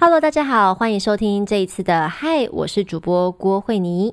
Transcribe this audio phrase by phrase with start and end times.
[0.00, 4.12] Hello，大家好，欢迎收听这一次的嗨，我是主播郭慧妮。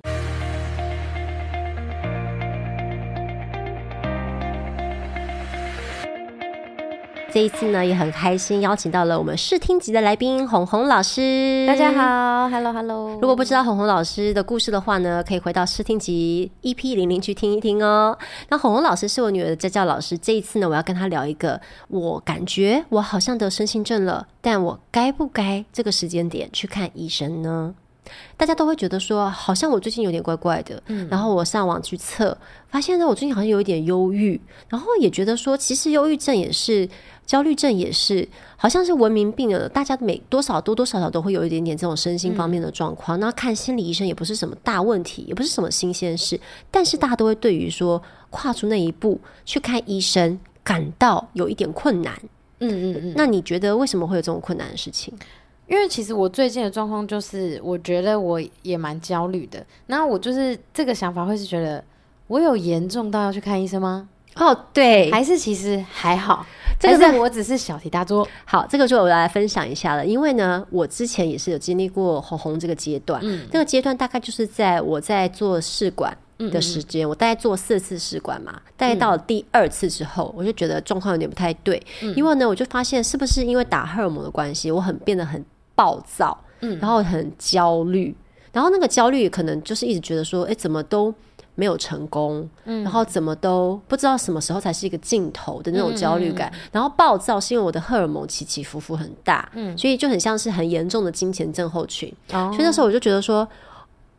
[7.36, 11.66] 这一次呢，也很开心邀请到了我们试听级的来宾红红老师。
[11.68, 13.20] 大家好，Hello Hello。
[13.20, 18.18] 如果不知道红红老师的故事的话呢，可以回到试听级 EP 零零去听一听哦。
[18.48, 21.60] 那红红老师是我女儿的家教老师，这一次呢，我要跟她聊一个，
[21.90, 27.76] 我感觉我好像得身心症了，但我该不该这个时间点去看医生呢？
[28.38, 32.38] 大家都会觉得说，好像我最近有点怪怪的，嗯，然后我上网去测，
[32.70, 36.88] 发现呢，我最近好像有一点忧郁，然后也觉得说，其实忧郁症也是，
[37.26, 39.68] 焦虑症也是，好像是文明病了。
[39.68, 43.20] 大家每多少多多少少都会有一点点这种身心方面的状况。
[43.20, 52.14] 那看心理医生也不是什么大问题，也不是什么新鲜事，但是大家都会对于说跨出那一步去看医生感到有一点困难。
[52.60, 53.14] 嗯嗯嗯。
[53.16, 55.14] 那你觉得为什么会有这种困难的事情？
[55.68, 59.66] 因为其实我最近的状况就是，我觉得我也蛮焦虑的。
[59.88, 61.84] 那我就是这个想法，会是觉得
[62.28, 64.08] 我有严重到要去看医生吗？
[64.36, 66.46] 哦，对，还是其实还好。
[66.80, 68.28] 这个是我只是小题大做。
[68.44, 70.06] 好，这个就我来分享一下了。
[70.06, 73.20] 因为呢，我之前也是有经历过红红这个阶段。
[73.24, 81.82] 嗯，那个阶段大概就是在我在做试管的时间，我大概做四次试管嘛，大概到了第二次之后，我就觉得状况有点不太对。
[82.16, 85.44] 因为呢，我就发现是不是因为打荷尔蒙的关系，我很变得很。
[85.78, 88.16] 暴躁，嗯，然后很焦虑，
[88.54, 91.14] 然后那个焦虑可能就是一直觉得说，哎，怎么都
[91.56, 96.52] 没有成功，嗯，然后怎么都不知道什么时候才是一个尽头的那种焦虑感。
[96.72, 102.14] 然后暴躁是因为我的荷尔蒙起起伏伏很大，嗯，所以就很像是很严重的金钱症候群。
[102.30, 103.48] 所以那时候我就觉得说，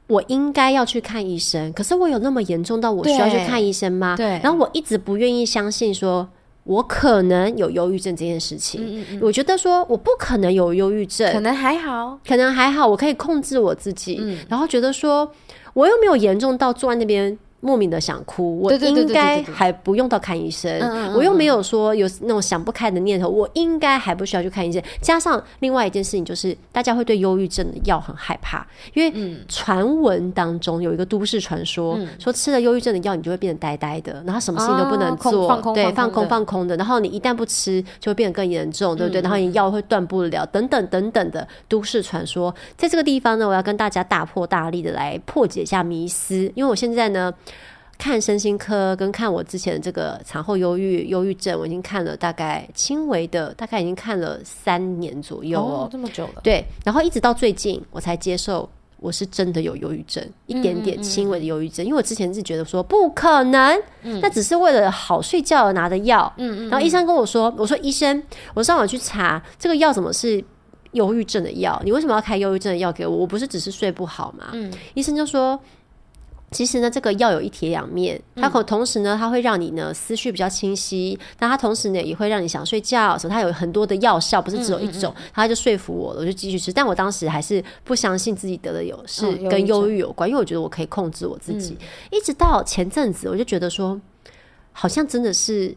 [0.07, 4.17] 我应该要去看医生，可是我有那么严重到我需要去看医生吗？
[4.17, 4.41] 对。
[4.43, 6.29] 然后我一直不愿意相信说。
[6.67, 15.31] 我可能有忧郁症这件事情，我觉得说我不可能有忧郁症，可能还好，可能还好，我可以控制我自己，然后觉得说
[15.77, 17.39] 我又没有严重到坐在那边。
[17.61, 20.79] 莫名的想哭，我应该还不用到看医生，
[21.15, 24.81] 我又没有说有那种想不开的念头，我应该还不需要去看医生。
[25.01, 28.65] 加上另外一件事情，就是大家会对忧郁症的药很害怕，
[28.95, 36.77] 因为传闻当中有一个都市传说，说吃了忧郁症的药，你就会变得呆呆的，然后什么事情都不能做，对，放空放空的。
[36.77, 39.23] 然后你一旦不吃，就会变得更严重，对不对？
[39.23, 42.55] 然后你药会断不了，等等等等的都市传说。
[42.77, 47.33] 在这个地方呢，我要跟大家大破大立的来破解一下迷思，因为我现在呢。
[47.99, 56.41] 看身心科跟看我之前的这个产后忧郁、忧郁症，我已经看了大概轻微的，大概已经看了三年左右哦，这么久了。
[56.43, 58.69] 对，然后一直到最近，我才接受
[58.99, 61.85] 我是真的有忧郁症，一点点轻微的忧郁症。
[61.85, 63.83] 因为我之前是觉得说不可能，
[64.21, 66.33] 那只是为了好睡觉而拿的药。
[66.37, 66.69] 嗯嗯。
[66.69, 68.23] 然后医生跟我说：“我说医生，
[68.55, 70.45] 我上网去查这个药怎么是
[70.93, 71.81] 忧郁症的药？
[71.85, 73.17] 你为什么要开忧郁症的药给我？
[73.17, 74.73] 我不是只是睡不好吗？”嗯。
[74.95, 75.59] 医生就说。
[76.57, 83.19] 其实呢，这个药有一体两面，它可同时呢，它会让你呢思绪比较清晰，那它同时呢也会让你想睡觉。
[83.19, 85.15] 所以它有很多的药效，不是只有一种。
[85.35, 86.73] 他就说服我了，我就继续吃。
[86.73, 91.77] 但我当时还是不相信自己得的有是跟忧郁有关，因为我觉得我可以控制我自己。
[92.11, 94.01] 一直到前阵子，我就觉得说，
[94.73, 95.77] 好像真的是。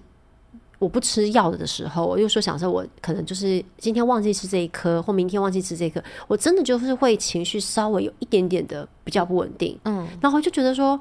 [0.79, 10.99] 我不吃药的时候，我又说想说，我可能就是今天忘记吃这一颗，或明天忘记吃这一颗，我真的就是会情绪稍微有一点点的比较不稳定，嗯，然后就觉得说，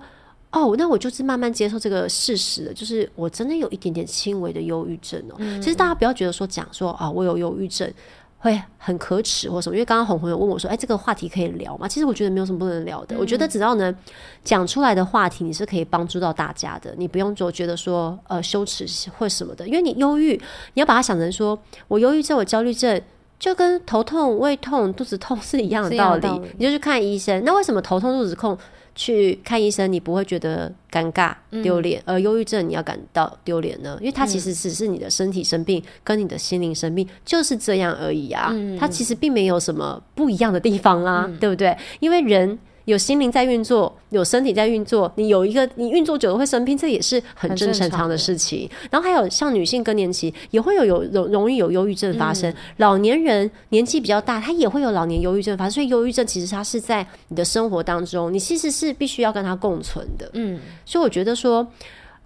[0.51, 5.37] 哦，那我就是慢慢接受这个事实了，就是我真的有一点点轻微的忧郁症哦。
[5.61, 7.91] 其实大家不要觉得说讲说啊，我有忧郁症。
[8.39, 13.17] 会很可耻或什么，因为刚刚红红有问我说：“哎，这个话题可以聊吗？”其实我觉得没有什么不能聊的。
[13.19, 13.95] 我觉得只要能
[14.45, 16.95] 讲出来的话题，你是可以帮助到大家的。
[16.97, 18.87] 你不用做觉得说呃羞耻
[19.19, 20.33] 或什么的，因为你忧郁，
[20.75, 23.01] 你要把它想成说我忧郁症、我焦虑症，
[23.39, 26.29] 就跟头痛、胃痛、肚子痛是一样的道理。
[26.59, 27.43] 你就去看医生。
[27.45, 28.57] 那为什么头痛、肚子痛？
[28.99, 31.33] 去看医生，你不会觉得尴尬
[31.63, 33.97] 丢脸，而忧郁症你要感到丢脸呢？
[34.01, 38.53] 因为它其实只是你的身体生病，跟你的心灵生病就是这样而已啊。
[38.77, 41.77] 它其实并没有什么不一样的地方啦，对不对？
[42.01, 42.59] 因为人。
[42.89, 48.69] 有心灵在运作，有身体在运作，你有一个你运作久了会生病，这也是很正常的事情。
[48.91, 55.73] 然后还有像女性更年期也会有有容容易有忧郁症发生，老年人年纪比较大，他也会有老年忧郁症发生。
[55.73, 60.31] 所以忧郁症其实它是在你的生活当中，你其实是必须要跟它共存的。
[60.33, 61.67] 嗯，所以我觉得说。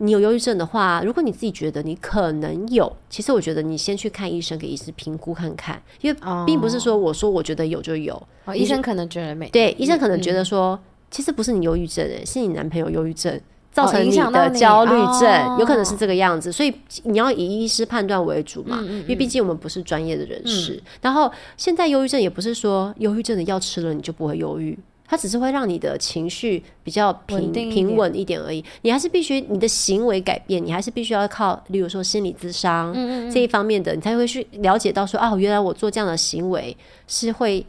[0.03, 8.21] 你有忧郁症的话，如果你自己觉得你可能有，其实我觉得你先去看医生，给医师评估看看，因为并不是说我说我觉得有就有，
[8.53, 9.49] 医生可能觉得没。
[9.51, 10.77] 对，医生可能觉得说，
[11.09, 13.41] 其实不是你忧郁症，诶，是你男朋友忧郁症，
[13.71, 14.91] 造成你的焦虑
[15.21, 15.57] 症，哦。
[15.61, 20.83] 有可能是这个样子，所以你要以医师判断为主嘛，嗯因为毕竟我们不是专业的人士。
[21.01, 24.77] 然后现在忧郁症也不是说忧郁症的药吃了你就不会忧郁。
[25.13, 33.31] 它只是会让你的情绪比较平平稳一点而已，你还是必须你的行为改变，你还是必须要靠，例如说心理咨商嗯。
[33.31, 36.75] 这一方面的，你才会去了解到说啊，原来我做这样的行为
[37.07, 37.63] 是会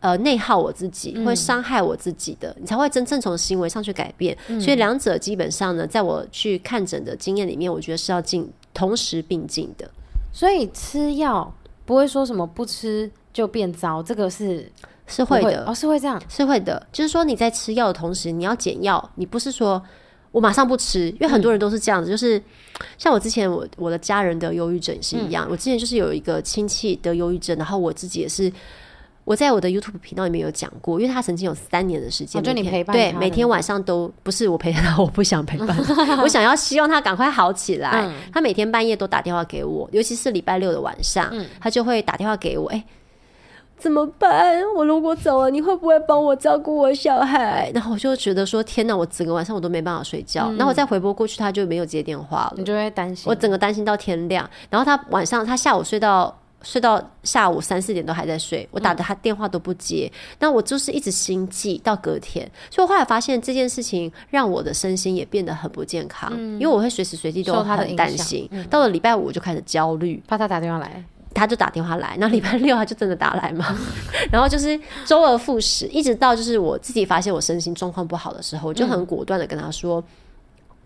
[0.00, 1.24] 呃内耗我自己，嗯。
[1.24, 4.36] 会伤害我自己的，你才会真正从行为上去改变。
[4.48, 4.60] 嗯。
[4.60, 9.90] 所以两者基本上呢，在我去看诊的经验里面，我觉得是要进同时并进的。
[10.30, 11.50] 所以吃药
[11.86, 14.70] 不会说什么不吃就变糟，这个是
[15.12, 16.20] 是会的，不哦，是会这样。
[16.28, 16.84] 是会的。
[16.90, 19.82] 就是说你在吃药的同时，你要减药，你不是说
[20.30, 22.42] 我马上不吃，因为很多人都是这样子，就是
[22.96, 28.50] 像我之前我我的家人得忧郁症也是一样，我之前就是有一个亲戚得忧郁症，然后我自己也是。
[29.24, 38.04] 我在我的 YouTube 频道里面有讲过，因为他曾经有三年的时间，哦就你陪伴对每天晚上都不是我陪他， 我不想陪伴他，我想要希望他赶快好起来。
[38.04, 42.84] 嗯他每天半夜都打电话给我，尤其是礼拜六的晚上，嗯他就会打电话给我，哎、
[43.82, 44.62] 怎么办？
[44.76, 47.68] 我如果走了，你会不会帮我照顾我小孩？
[47.74, 50.52] 然后我就觉得说，天哪，我整个晚上我都没办法睡觉。
[50.52, 52.64] 然后我再回拨过去，他就没有接电话了你。
[52.64, 53.24] 就会担心。
[53.28, 54.48] 我整个担心到天亮。
[54.70, 56.32] 然后他晚上，他下午睡到
[56.62, 60.10] 睡到下午三四点都还在睡，我打的他电话都不接。
[60.38, 68.48] 那我就是一直心悸到隔天，所以我后来发现这件事情让我的身心也变得很不健康，因为我会随时随地都很担心。
[68.70, 73.76] 到了礼拜五我就开始焦虑，怕他打电话来，他就打电话来，那礼拜 六他就真的打来嘛，
[74.30, 80.02] 然后就是周而复始，一直到就是我自己发现我身心状况不好的时候，我就很果断的跟他说。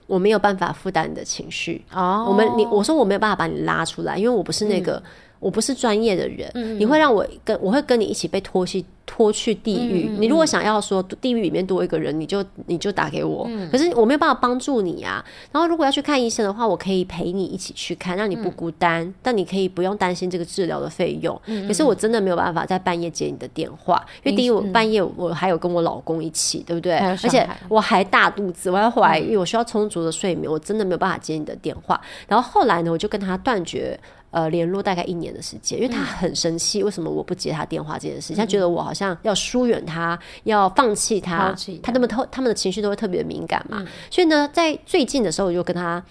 [0.08, 2.24] 我没有办法负担你的情绪，哦。
[2.28, 5.02] 我们你我说我没有办法把你拉出来，因为我不是那个、
[5.40, 6.48] 我不是专业的人，
[6.78, 8.84] 你会让我跟我会跟你一起被拖去
[9.16, 10.10] 拖去地狱。
[10.18, 15.24] 你如果想要说地狱里面多一个人，你就你就打给我，可是我没有办法帮助你啊。
[15.50, 21.40] 然后如果要去看医生的话，我可以陪你一起去看，让你不孤单，但你可以不用担心这个治疗的费用。
[21.66, 26.98] 可是我真的没有办法在半夜接你的电话，因为第一我半夜我还有跟我老公一起，对不对？
[26.98, 31.98] 而且我还大肚子，我要怀孕，我需要充足的睡眠，我真的没有办法接你的电话。
[32.28, 33.98] 然后后来呢，我就跟他断绝。
[34.32, 38.36] 呃，联络大概一年的时间，因为他很生气，为什么我不接他电话这件事情？
[38.36, 43.82] 他觉得我好像要疏远他，要放弃他，他那么特他们的情绪都会特别敏感嘛。
[44.10, 46.04] 所以呢，在最近的时候，我就跟他，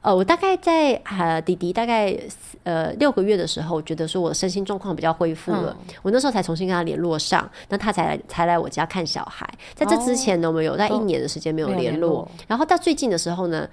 [0.00, 2.16] 呃，我大概在呃弟弟大概
[2.64, 9.48] 呃六个月的时候，我觉得说我身心状况比较恢复了，我那时候才重新跟他联络上，那他才来才来我家看小孩。
[9.74, 13.68] 在这之前呢，我们有在一年的时间没有联络联络，然后到最近的时候呢。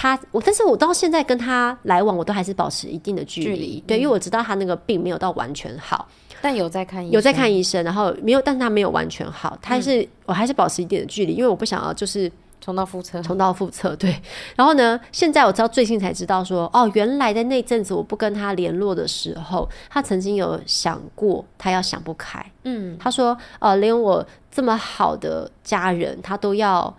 [0.00, 6.06] 他我，但是我到现在跟他来往，我都还是保持一定的距离，距离对，因为我知道他那个病没有到完全好，
[6.40, 12.30] 但有在看医生，有在看医生，然后没有，但是他没有完全好，他还是、我还是保持一定的距离，因为我不想要就是
[12.60, 13.20] 重蹈覆辙。
[13.22, 14.14] 重蹈覆辙，对。
[14.54, 26.96] 然后呢，现在我知道最近才知道说，哦，原来在那阵子我不跟他联络的时候，他曾经有想过他要想不开，嗯，他说，呃，连我这么好的家人，他都要，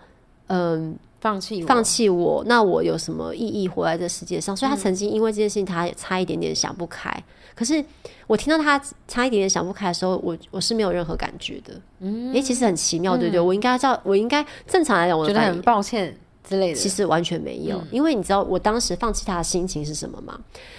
[0.48, 4.56] 嗯、放弃我放弃我，那我有什么意义活在这世界上？
[4.56, 7.12] 所以他曾经因为这件事情，他也差一点点想不开。
[7.54, 7.84] 可是
[8.26, 11.74] 我听到他差一点点想不开的时候，我我是没有任何感觉的。
[11.98, 13.40] 嗯，诶，其实很奇妙，对不对？
[13.40, 16.16] 我应该叫，我应该正常来讲，我觉得很抱歉
[16.50, 16.74] 之类的。
[16.74, 20.38] 其实完全没有，因为你知道我当时放弃他的心情是什么吗？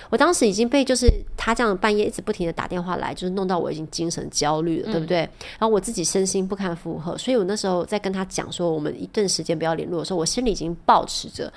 [0.10, 5.20] 我当时已经被就是他这样半夜一直不停的打电话来，就是弄到我已经精神焦虑了，对不对？
[5.58, 11.52] 然后我自己身心不堪负荷，所以我那时候在跟他讲说我们一段时间不要联络的时候，我心里已经保持着，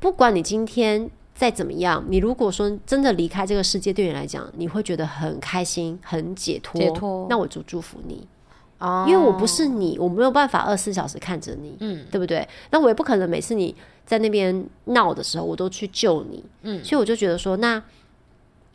[0.00, 1.10] 不管你今天。
[1.36, 8.24] 再怎么样，你如果说真的离开这个世界，对你来讲，你会觉得很开心、很解脱，解脱那我就祝福你。
[8.78, 12.46] 哦，因为我不是你，我没有办法二十四小时看着你，嗯，对不对？
[12.70, 17.82] 那我也不可能每次你在那边闹的时候，我都去救你，嗯，所以我就觉得说，那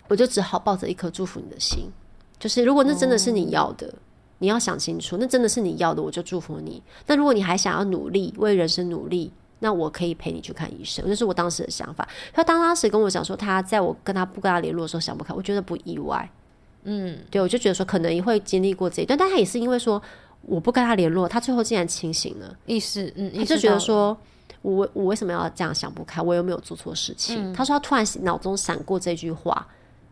[0.08, 1.90] 我就只好抱着一颗祝福你的心，
[2.40, 3.94] 就是如果那真的是你要的，
[4.40, 6.82] 你要想清楚，那真的是你要的，我就祝福你。
[7.06, 9.32] 那如果你还想要努力，为人生努力。
[9.62, 12.08] 那我可以陪你去看医生，这是我当时的想法。
[12.32, 16.32] 他当当时跟我讲说，他在我跟他不跟他联络的时候想不开，我觉得不意外。
[16.84, 20.02] 嗯，对，我就觉得说可能也会经历过这一段，但他也是因为说
[20.42, 24.18] 我不跟他联络，他最后竟然清醒了，意识，嗯，他就觉得说
[24.62, 26.22] 我我为什么要这样想不开？
[26.22, 27.54] 我又没有做错事情。
[27.54, 29.68] 他说他突然脑中闪过这句话，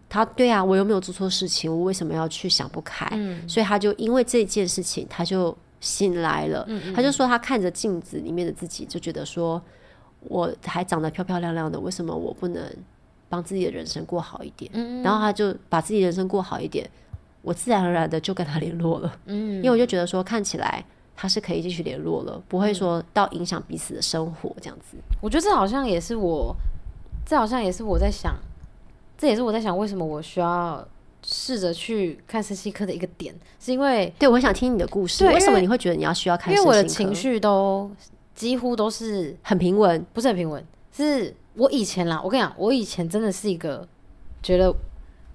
[0.10, 3.08] 他对啊，我又没有做错事情，我为什么要去想不开？
[3.48, 6.68] 所以他就因为这件事情，他就醒来了。
[6.96, 9.62] 他就说他看着镜子里面的自己，就觉得说
[10.22, 12.64] 我还长得漂漂亮亮的，为什么我不能
[13.30, 14.72] 帮自己的人生过好一点？
[15.04, 16.90] 然后他就把自己人生过好一点，
[17.42, 19.20] 我自然而然的就跟他联络了。
[19.26, 20.84] 嗯，因为我就觉得说，看起来
[21.16, 24.98] 他是可以继续联络了，不会说到影响彼此的生活这样子。
[25.22, 26.56] 我觉得这好像也是我，
[27.26, 28.36] 这好像也是我在想，
[29.18, 30.88] 这也是我在想为什么我需要
[31.24, 36.66] 试着去看身心科的一个点，是因为对我很想听你的故事，为什么你会觉得你要需要看因为？
[36.66, 37.90] 我的情绪都
[38.36, 43.86] 几乎都是很平稳，不是很平稳，是我以前啦，我跟你讲，我以前真的是一个
[44.44, 44.70] 觉得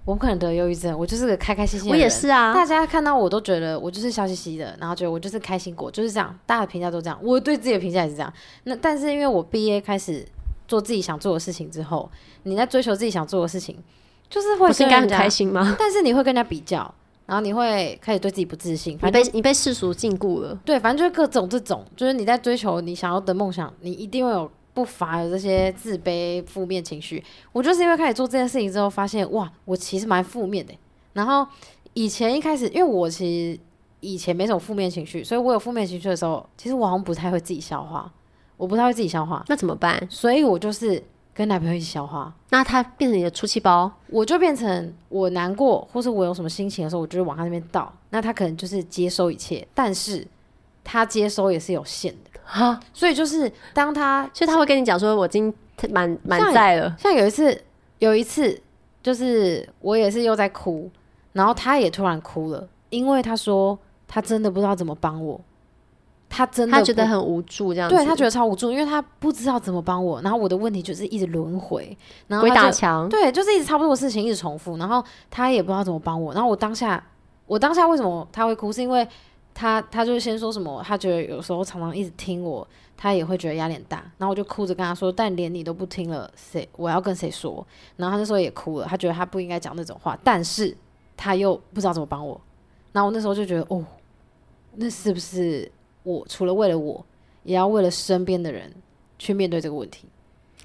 [0.04, 2.02] 我不可能得忧郁症，我就是个开开心心的我人。
[2.02, 2.54] 也是啊。
[2.54, 8.32] 大家看到我都觉得我就是笑嘻嘻的，然后觉得我就是开心果，就是这样，大家的评价都这样，我对自己的评价也是这样。
[8.64, 10.26] 那但是因为我毕业开始
[10.68, 12.10] 做自己想做的事情之后，
[12.44, 13.76] 你在追求自己想做的事情，
[14.30, 15.76] 就是会不是应该很人家开心吗？
[15.78, 16.78] 但是你会跟人家比较，
[17.26, 27.22] 然后你会开始对自己不自信，你反正被你被世俗禁锢了，对，反正就是各种这种，就是你在追求你想要的梦想，你一定会有不乏有这些自卑、负面情绪。
[27.52, 30.72] 我就是因为开始做这件事情之后，发现哇，我其实蛮负面的。
[31.12, 31.46] 然后
[31.94, 33.60] 以前一开始，因为我其实
[34.00, 38.10] 以前没什么负面情绪，所以我有负面情绪的时候，其实我好像不太会自己消化，
[38.56, 40.04] 我不太会自己消化，那怎么办？
[40.10, 41.02] 所以我就是
[41.34, 42.34] 跟男朋友一起消化。
[42.48, 47.92] 那他变成你的出气包，我就变成我难过，或是我有什么心情的时候，我就会往他那边倒。
[48.10, 50.26] 那他可能就是接收一切，但是
[50.84, 52.40] 他接收也是有限的。
[52.44, 57.62] 哈，所以就是当他所以他会跟你讲说，我今天满满载了，像有一次，
[57.98, 58.60] 有一次
[59.02, 60.90] 就是我也是又在哭，
[61.32, 65.40] 然后他也突然哭了，因为他说他真的不知道怎么帮我，
[66.28, 71.96] 他真的他觉得很无助，这样子，对他觉得超无助，因为他不知道怎么帮我，然后我的问题就是一直轮回，
[72.26, 77.02] 然后鬼打墙，对，就是一直差不多的事情一直重复，然后他也不知道怎么帮我，然后我当下，
[77.46, 79.08] 我当下为什么他会哭，是因为
[79.54, 82.66] 他他就是先说什么，他觉得有时候常常一直听我，
[82.96, 87.64] 他也会觉得压力很大，然后我就哭着跟他说，但连你都不听了，谁我要跟谁说？
[87.96, 90.76] 然后他那时候也哭了，他觉得他不应该讲那种话，但是
[91.16, 92.40] 他又不知道怎么帮我，
[92.92, 93.84] 然后我那时候就觉得，哦，
[94.76, 95.70] 那是不是
[96.02, 97.04] 我除了为了我，
[97.44, 98.72] 也要为了身边的人
[99.18, 100.06] 去面对这个问题？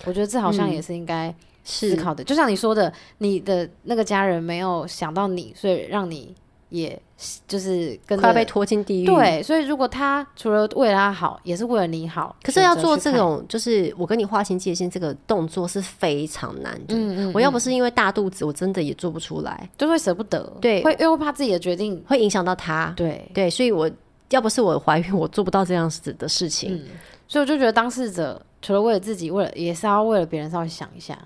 [0.06, 1.34] 我觉得这好像嗯也是应该。
[1.70, 6.34] 思考的，就像你说的，你的那个家人没有想到你，所以让你
[6.70, 7.02] 也
[7.48, 16.96] 就是跟着快要被拖进地狱。，对，所以如果他除了为了他好，也是为了你好，可是要做这种，就是我跟你划清界限这个动作是非常难的。
[16.96, 20.84] 嗯嗯，我要嗯不是因为大肚子，我真的也做不出来，就会舍不得，对。
[20.84, 22.94] 会因为会怕自己的决定，会影响到他。
[22.96, 23.90] 对，对，所以我
[24.30, 26.76] 要不是我怀孕，我做不到这样子的事情。
[26.76, 26.84] 嗯，
[27.28, 31.18] 所以我就觉得当事者除了为了自己，为了也是要为了别人稍微想一下，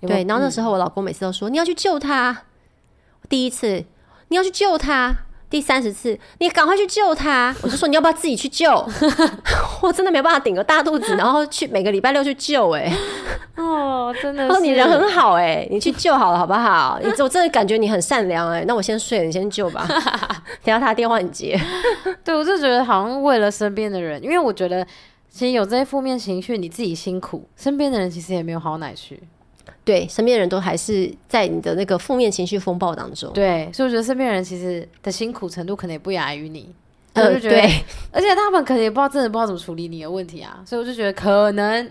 [0.00, 0.14] 有有？
[0.14, 2.44] 对，然后那嗯时候我老公每次都说、你要去救他，
[3.28, 3.84] 第一次
[4.34, 5.16] 你要去救他，
[5.48, 8.68] 第三十次你赶快去救他，我就说你要不要自己去救？
[9.80, 12.96] 我真的没办法顶个大肚子，然后去每个礼拜六去救、欸，哎，
[13.62, 16.98] 哦，真的他说你人很好、欸，哎，你去救好了好不好？
[17.00, 19.86] 你我真的感觉你很善良、欸，哎，那我先睡了，你先救吧，
[20.64, 21.56] 等一下他电话你接。
[22.24, 24.84] 对，我就觉得好像为了身边的人，因为我觉得
[25.30, 29.22] 其实有这些负面情绪，你自己辛苦，身边的人其实也没有好哪去。
[29.84, 33.32] 对，身边人都还是在你的那个负面情绪风暴当中。
[33.32, 36.74] 对，所以我觉得身边人其实的辛苦程度可能也不亚于你。
[37.14, 40.62] 所以我呃，就觉得，对，而且他们可能也不知道，真的不知道怎么处理你的问题啊。
[40.66, 41.88] 所以我就觉得可能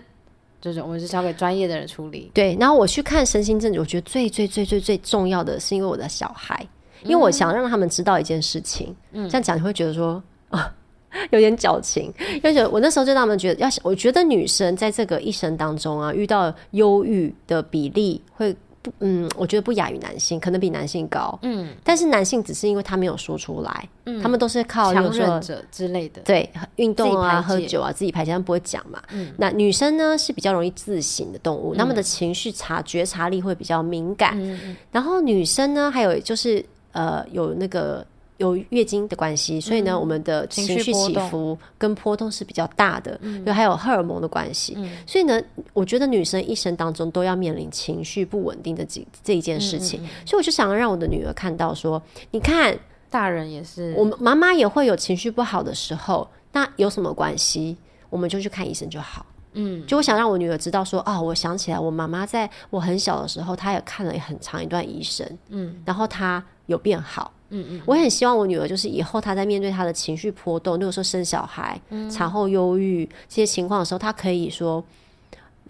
[0.60, 2.30] 就是我们是交给专业的人处理。
[2.34, 6.66] 对，然后我去看身心症，我觉得最最最最最重要的是因为我的小孩，
[7.04, 8.94] 因为我想让他们知道一件事情。
[9.12, 10.74] 嗯这样讲你会觉得说啊，
[11.30, 21.38] 有点矫情，因为觉得我那时候就让他们觉得，要我觉得女生在这个一生当中啊，遇到忧郁的比例会不，嗯，我觉得不亚于男性，可能比男性高。
[21.40, 23.88] 嗯，但是男性只是因为他没有说出来，
[24.22, 26.20] 他们都是靠，例强忍者之类的。
[26.20, 29.02] 对，运动啊、喝酒啊，自己排解，他们不会讲嘛。
[29.12, 34.34] 嗯那女生呢是比较容易自省的动物，他们的情绪察觉察力会比较敏感。
[34.36, 38.06] 嗯然后女生呢，还有就是呃有那个
[38.44, 44.76] 有月经的关系，所以呢，我们的嗯情情绪起伏跟波动是比较大的，嗯因为还有荷尔蒙的关系。
[45.06, 45.40] 所以呢，
[45.72, 50.02] 我觉得女生一生当中都要面临情绪不稳定的这这一件事情。
[50.02, 52.78] 嗯所以我就想让我的女儿看到说，你看。
[53.10, 57.76] 大人也是，我们妈妈也会有情绪不好的时候，那有什么关系？
[58.10, 59.24] 我们就去看医生就好。
[59.52, 67.30] 嗯，就我想让我女儿知道说，哦，我想起来，我妈妈在我很小的时候，她也看了很长一段医生，嗯，然后她有变好。
[67.50, 74.82] 嗯嗯，我也很希望我女儿就是以后她在面对她的情绪波动，例如说生小孩、嗯产后忧郁这些情况的时候，她可以说，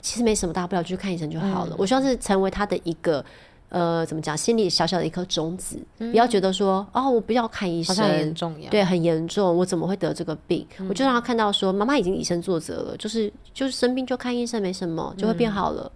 [0.00, 1.74] 其实没什么大不了，就去看医生就好了。
[1.74, 3.24] 嗯我希望是成为她的一个。
[3.70, 4.36] 呃，怎么讲？
[4.38, 8.54] 心里小小的一颗种子，不要觉得说，哦，我不要看医生，很重。
[8.70, 10.64] 对，很严重，我怎么会得这个病？
[10.78, 15.90] 嗯我就让他看到说，妈妈已经以身作则了，就是就是生病就看医生，没什么，就会变好了。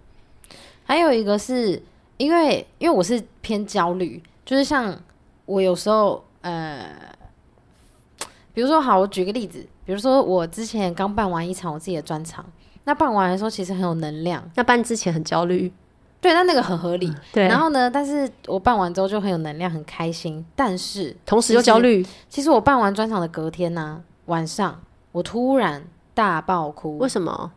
[0.83, 1.81] 还有一个是
[2.17, 4.93] 因为因为我是偏焦虑，就是像
[5.49, 6.95] 我有时候呃，
[8.53, 12.45] 比如说，好，我举个例子，比如说我之前刚办完一场我自己的专场，
[12.83, 15.73] 那办完的时候其实很有能量，那办之前很焦虑，
[16.21, 17.11] 对，那那个很合理。
[17.33, 22.05] 对，然后呢，但是我办完之后就很有能量，很开心，但是同时又焦虑。
[22.29, 24.79] 其实我办完专场的隔天呢，晚上
[25.11, 27.51] 我突然大爆哭，为什么？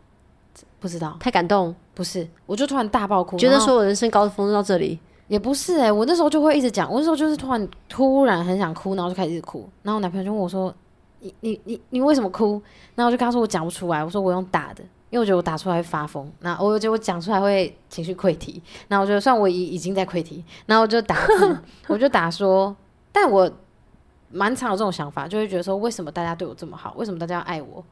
[0.81, 1.75] 不知道，太感动。
[1.93, 4.99] 不是，我就突然大爆哭，觉得说我人生高峰到这里。
[5.33, 10.75] 也不是哎，我那时候就会一直讲，我那时候就是突然突然很想哭，然后就开始哭，然后我男朋友就问我说
[11.21, 12.61] ：“你你你你为什么哭？”
[12.95, 18.61] 然后我就跟他说：“我讲不出来。”我说：“我用打的，因为我觉得我打出来会发疯，那我觉得我讲出来会情绪溃堤。
[18.89, 21.17] 然后我觉得算我已已经在溃堤，然后我就打，
[21.89, 22.77] 我就打说，
[23.11, 23.51] 但我
[24.29, 26.93] 蛮常有这种想法，就会觉得说，为什么大家对我这么好？
[26.99, 27.83] 为什么大家要爱我？”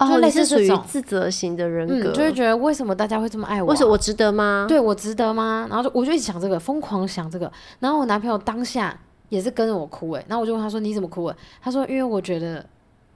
[0.00, 3.68] 哦，类似属于自责型的人格，就会觉得为什么大家会这么爱我？
[3.68, 4.64] 为什么我值得吗？
[4.66, 5.66] 对我值得吗？
[5.68, 7.52] 然后就我就一直想这个，疯狂想这个。
[7.80, 11.30] 然后我男朋友当下也是跟着我哭诶，然后我就问他说：“你怎么哭？”
[11.60, 12.64] 他说：“因为我觉得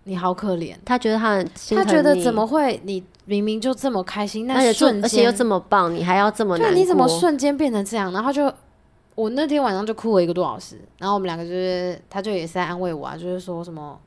[0.04, 2.78] 你好可怜。”他觉得他很他觉得怎么会？
[2.84, 6.74] 你明明就这么开心，那瞬间而且又这么棒，你还要这么对？
[6.74, 8.12] 你怎么瞬间变成这样？
[8.12, 8.52] 然后就
[9.14, 10.76] 我那天晚上就哭了一个多小时。
[10.98, 13.98] 然后我们两个就是他就也是在安慰我啊，就是说什么。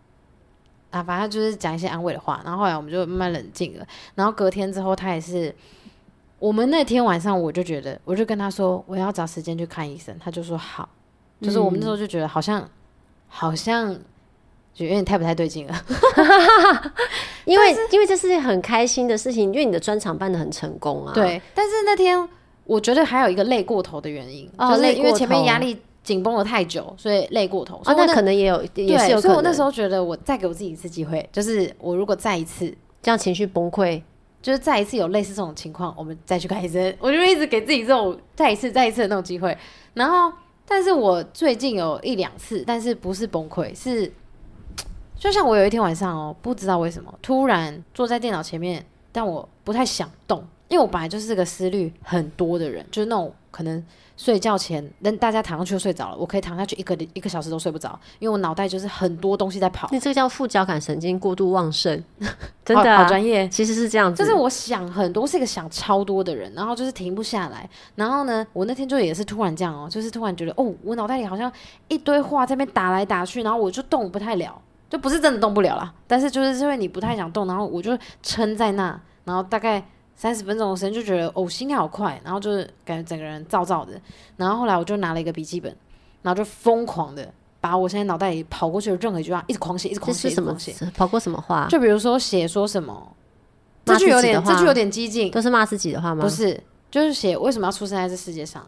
[0.98, 3.86] 啊，反正就是讲一些安慰的话，然后后来我们就慢慢冷静了。
[4.16, 5.54] 然后隔天之后，他也是，
[6.40, 10.90] 我们那天晚上我就觉得，我就跟他说我要找时间去看医生，他就说好。
[11.40, 12.68] 就是我们那时候就觉得好像
[13.28, 13.94] 好像
[14.74, 15.86] 就有点太不太对劲了，
[17.46, 21.14] 因为因为这是件很开心的事情，因为你的专场办的很成功啊。
[21.14, 22.28] 对，但是那天
[22.64, 25.80] 我觉得还有一个累过头的原因，就是因为前面压力。
[26.08, 27.76] 紧绷了太久，所以累过头。
[27.84, 29.20] 啊，那可能也有，也是有。
[29.20, 34.02] 所以我那时候觉得，我再给我自己一次机会，就是我如果再一次这样情绪崩溃，
[34.42, 36.96] 就是再一次有类似这种情况，我们再去看医生。
[37.02, 39.58] 我就一直给自己这种再一次、再一次的那种机会。
[39.96, 40.32] 然后，
[40.66, 44.10] 但是我最近有一两次，但是不是崩溃，是
[45.20, 53.84] 就像我有一天晚上哦，不知道为什么突然坐在电脑前面，但我不太想动，因为我本来就是个思虑很多的人，就是那种可能。
[54.18, 59.88] 睡觉前，等大家躺上去就睡着了，我可以躺下去一个一个小时都睡不着，因为我脑袋就是很多东西在跑。
[59.92, 62.04] 你这个叫副交感神经过度旺盛，
[62.66, 63.48] 真的好专业。
[63.48, 67.70] 其实是这样子，就是我想很多，是一个想超多的人，然后就是停不下来。
[67.94, 71.52] 然后呢，我那天就也是突然这样哦，就是突然觉得哦，我脑袋里好像
[71.88, 79.86] 一堆话在那边打来打去，然后我就动不太了，就不是真的动不了了，但是就是因为你不太想动，然后我就撑在那，然后大概。
[80.18, 83.94] 三十分钟的时间就觉得哦，心跳好快，然后就是感觉整个人燥燥的。
[84.36, 85.74] 然后后来我就拿了一个笔记本，
[86.24, 90.74] 然后就疯狂的把我现在脑袋里跑过去的任何一句话一直狂写，一直狂写，什么写？
[90.96, 91.68] 跑过什么话？
[91.70, 93.16] 就比如说写说什么，
[93.86, 96.24] 这句有点，这句有点激进，都是骂自己的话吗？
[96.24, 98.68] 不是，就是写为什么要出生在这世界上，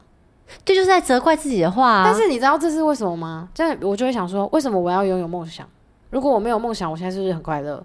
[0.63, 2.03] 这就是在责怪自己的话。
[2.05, 3.49] 但是你知道这是为什么吗？
[3.55, 5.67] 这我就会想说，为什么我要拥有梦想？
[6.11, 7.83] 如果我没有梦想，我现在是不是很快乐？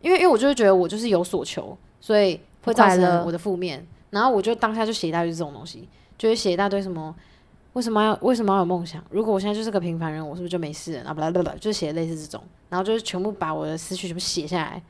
[0.00, 2.40] 因为因为我就会觉得我就是有所求，所以。
[2.64, 7.14] 会造成我的负面，然后我就当下就写一大堆这种东西，就会写一大堆什么，
[7.74, 9.02] 为什么要为什么要有梦想？
[9.10, 11.10] 如果我现在就是个平凡人，我是不是就没事了？
[11.10, 14.82] 啊不啦不啦，就写类似这种，然后就是全部把我的思绪全部写下来，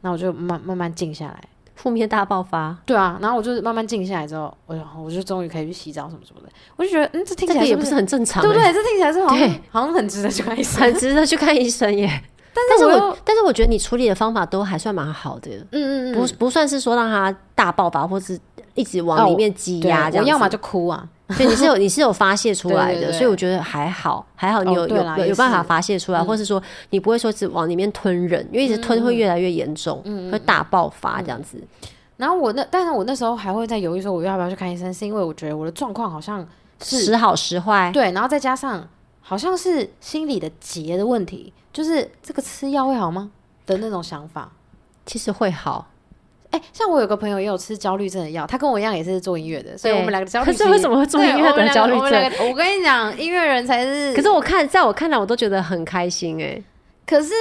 [0.00, 1.40] 那我就慢慢慢静下来，
[1.74, 2.76] 负面大爆发。
[2.84, 8.72] 对啊，然后我就慢慢静下来之后，我我就终于可以去洗澡什么什么的，我就觉得嗯，这听起来也不是很正常，对不对？
[8.72, 12.22] 这听起来是好像好像很值得去看医生，很值得去看医生耶。
[12.68, 18.38] 但是我但是我觉得你处理的方法都还算蛮好的，嗯嗯嗯，不不算是说让他大爆发或是
[18.74, 31.58] 一直往里面积压这样，我要么就哭啊，所以你是有 你是有发泄出来的，所以我觉得还好还好，你有有有办法发泄出来，或是说你不会说只往里面吞忍，因为一直吞会越来越严重，会大爆发这样子。
[32.16, 36.46] 然后我那但是我那时候还会在犹豫说我要不要去看医生，是因为我觉得我的状况好像
[36.82, 38.88] 是时好时坏，对，然后再加上
[39.20, 41.52] 好像是心理的结的问题。
[41.76, 43.30] 就是这个吃药会好吗
[43.66, 44.50] 的那种想法，
[45.04, 45.86] 其实会好。
[46.48, 50.46] 哎，像我有个朋友也有吃焦虑症的药，他跟我一样也是做音乐的，所以我们两个焦虑。
[50.46, 52.32] 可是为什么会做音乐的焦虑症？
[52.48, 54.14] 我跟你讲，音乐人才是。
[54.16, 56.58] 可是我看，在我看来，我都觉得很开心哎。
[57.06, 57.34] 可是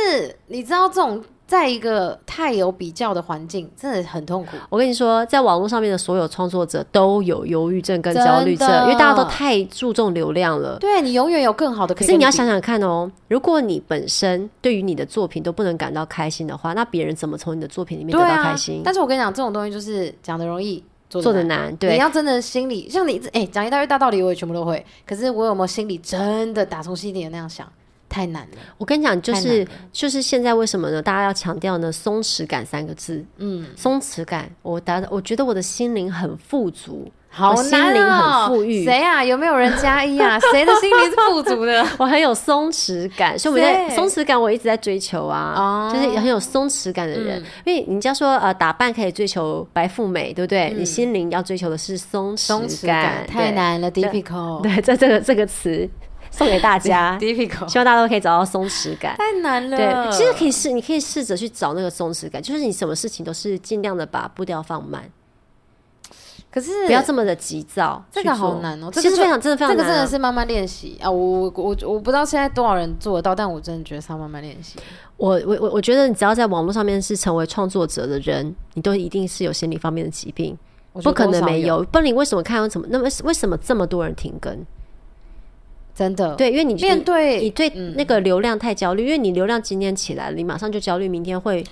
[0.47, 1.23] 你知道这种。
[1.47, 4.57] 在一个太有比较的环境，真的很痛苦。
[4.69, 10.79] 我跟你说，在网络上面的所有创作者都有忧郁症跟焦虑症，因为大家都太注重流量了。
[10.79, 11.93] 对你永远有更好的。
[11.93, 18.81] 可是你要想想看哦，如果你本身对于你的作品都不能感到开心的话，那别人怎么从你的作品里面得到开心？
[18.83, 21.75] 但是我跟你讲，这种东西就是讲的容易，做的难。
[21.77, 24.83] 对，你要真的心里像你哎，讲一大堆大道理，我也全部都会。
[25.05, 27.71] 可是我有没有心里真的打从心底的那样想？
[28.07, 31.01] 太难了，我跟你讲，就是就是现在为什么呢？
[31.01, 31.91] 大家要强调呢？
[31.91, 39.23] 松弛感三个字，嗯，松弛感，我达，我觉得我的心灵很富足，好心灵难哦很富裕谁啊？
[39.23, 40.39] 有没有人加一啊？
[40.51, 41.85] 谁的心灵是富足的？
[41.97, 47.43] 我很有松弛感，所以我在对松弛感我一直在追求啊，哦就是很有松弛感的人。
[47.65, 50.73] 因为人家说呃打扮可以追求白富美，对不对？
[50.77, 53.55] 你心灵要追求的是松弛感，太。
[53.55, 54.61] 难了，difficult。
[54.63, 55.89] 对，在这个这个词
[56.35, 59.15] 送给大家，， difficult 希望大家都可以找到松弛感。
[59.17, 59.77] 太难了。
[59.77, 65.09] 对，其实可以试，你可以试着去找那个松弛感，就是你什么事情都是尽量的把步调放慢，
[66.51, 68.03] 可是不要这么的急躁。
[68.11, 71.09] 这个好难哦，其实非常真的非常这个真的是慢慢练习啊！
[71.09, 74.77] 我我我我不知道现在多少人做得到，但我真的觉得是要慢慢练习。
[75.17, 80.57] 我我我我觉得你只要在网络上面是成为创作者的人，你都一定是有心理方面的疾病，
[80.91, 81.81] 不可能没有。
[81.83, 84.65] 不然你为什么看到怎么那么为什么这么多人停更？
[85.95, 86.35] 真的。
[86.35, 91.63] 对，因为你面对你对嗯那个流量太焦虑，因为你流量今天起来了，你马上就焦虑，明天会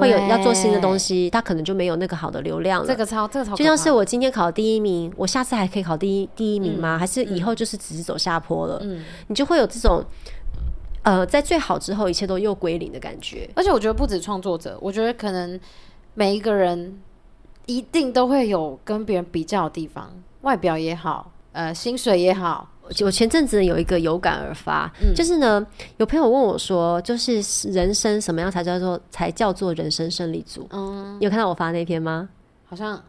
[0.00, 2.86] 会有要做新的东西，他可能就没有那个好的流量了。
[2.86, 6.98] 这个超这个超，就像是我今天考第一名，我下次还可以考第一第一名嗯吗？
[6.98, 8.80] 还是以后就是只是走下坡了？
[8.82, 10.02] 嗯你就会有这种
[11.04, 13.48] 呃，在最好之后，一切都又归零的感觉。
[13.54, 15.58] 而且我觉得不止创作者，我觉得可能
[16.14, 17.00] 每一个人
[17.66, 20.10] 一定都会有跟别人比较的地方，
[20.42, 22.70] 外表也好，呃，薪水也好，
[23.00, 25.64] 我前阵子有一个有感而发，嗯就是呢，
[25.96, 30.66] 有朋友问我说，就是人生什么样才叫做才叫做人生胜利组？
[30.70, 32.28] 嗯，你有看到我发那篇吗？
[32.68, 33.02] 好像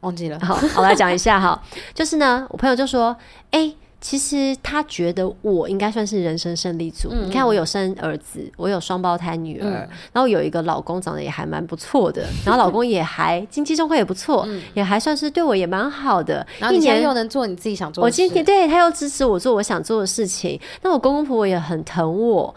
[0.00, 0.38] 忘记了。
[0.40, 1.60] 好，我来讲一下哈，
[1.94, 3.16] 就是呢，我朋友就说，
[3.50, 7.12] 哎、其实他觉得我应该算是人生胜利组。
[7.12, 16.46] 你看，我有生儿子，我有双胞胎女儿，然后有一个老公长得也还蛮不错的， 然后老公也还经济状况也不错，也还算是对我也蛮好的。
[16.60, 22.54] 然后一年又能做你自己想做的事，我今天对他又支持我做我想做的事情，那我公公婆婆也很疼我，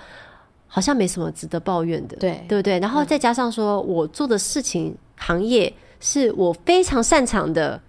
[0.67, 2.79] 好像没什么值得抱怨的，对对不对？
[2.79, 7.81] 然后再加上说我做的事情行业是我非常擅长的，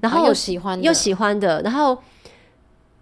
[0.00, 1.96] 然后又喜欢的又喜欢的，然后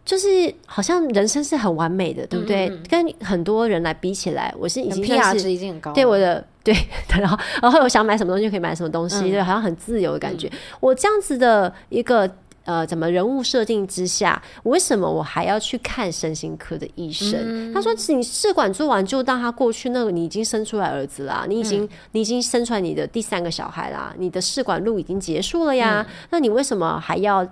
[0.05, 2.69] 就是好像人生是很完美的，对不对？
[2.89, 6.75] 跟很多人来比起来，我是已经算 PR 是值已经很高，对我的 对，
[7.09, 10.51] 然后然后我想买什么东西就可以买什么东西，对，好像很自由的感觉。
[10.81, 12.29] 我这样子的一个
[12.65, 17.73] 呃，怎么人物设定之下，为什么我还要去看身心科的医生？
[17.73, 27.47] 他说，你试管做完就当他过去，那个你已经生出来儿子啦，你已经、你已经生出来你的第三个小孩啦，你的试管路已经结束了呀，那你为什么还要？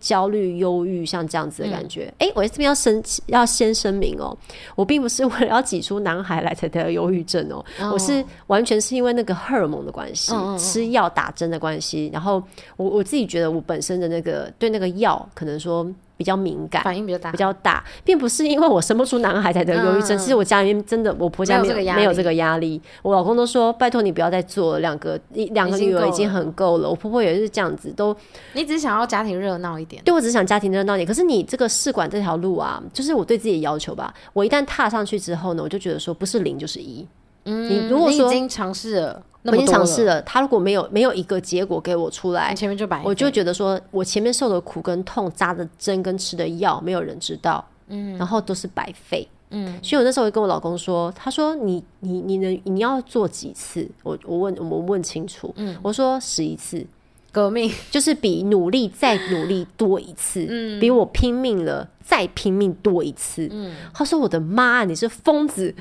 [0.00, 2.12] 焦虑、忧郁，像这样子的感觉。
[2.18, 4.36] 哎、我这边要声要先声明哦，
[4.74, 12.10] 我并不是为了要挤出男孩来才得忧郁症哦，我是完全是因为那个荷尔蒙的关系，吃药打针的关系。
[12.12, 12.42] 然后
[12.76, 16.82] 我我自己觉得我本身的那个对那个药可能说比较敏感。
[16.82, 17.38] 反应比较大比。
[17.38, 20.16] 较大，并不是因为我生不出男孩才得忧郁症。
[20.18, 22.80] 其实我家里面真的，我婆家没没有这个压力没有这个压力。
[23.02, 28.16] 我老公都说：“拜托你不要再做了，两个一两个女儿已经很够了。”我婆婆也是这样子，都
[28.52, 34.12] 你只是想要家庭热闹一点，对我只是想家庭热闹一点，可是你这个试管这条路啊，就是我对自己的要求吧。
[34.32, 37.06] 我一旦踏上去之后呢，我就觉得说不是零就是一。
[37.46, 49.28] 嗯，你如果说已经尝试了，那我已经尝试了，他如果没有没有一个结果给我出来，前面就白，我就觉得说我前面受的苦跟痛、扎的针跟吃的药，没有人知道，嗯，然后都是白费。
[49.50, 53.88] 嗯，所以我那时候会跟我老公说，他说你你你能你要做几次？
[54.02, 56.84] 我我问我问清楚，嗯，我说十一次，
[57.34, 63.50] 革命， 就是比努力再努力多一次，嗯比我拼命了再拼命多一次。
[63.92, 65.74] 他说：“我的妈，你是疯子！”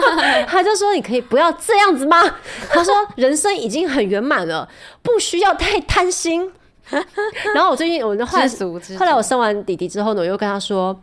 [0.46, 2.16] 他就说：“你可以不要这样子吗？”
[2.70, 4.68] 他说：“人生已经很圆满了，
[5.02, 6.50] 不需要太贪心。”
[7.54, 10.98] 然后我最近我后来知足知足后来我生完弟弟之后呢，我又跟他说。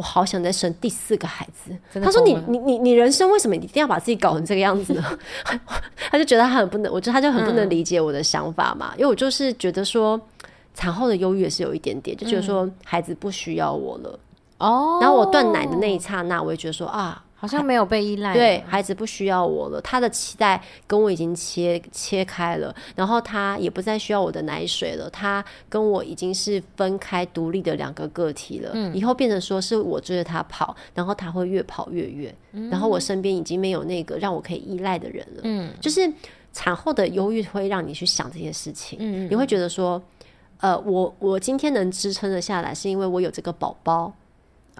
[0.00, 1.76] 我好想再生第四个孩子。
[2.00, 5.18] 他说你：“你你你人生为什么一定要把自己搞成这个样子呢？”
[6.10, 10.18] 他就觉得他很不能，我觉得他就很不嗯能理解我的想法嘛，因为我就是觉得说，
[10.74, 14.18] 产后的忧郁也是有一点点，就觉得说孩子不需要我了。
[14.56, 28.76] 哦，然后我断奶的那一刹那，我也觉得说啊，好像没有被依赖，对，孩子不需要我了，他的期待跟我已经切切开了，然后他也不再需要我的奶水了，他跟我已经是分开独立的两个个体了。
[28.92, 32.34] 以后变成说是我追着他跑，然后他会越跑越远，
[32.70, 35.40] 然后我身边已经没有那个让我可以依赖的人了。
[35.44, 36.12] 嗯，就是
[36.52, 40.02] 产后的忧郁会让你去想这些事情，嗯你会觉得说。
[40.62, 44.12] 呃，我我今天能支撑得下来，是因为我有这个宝宝，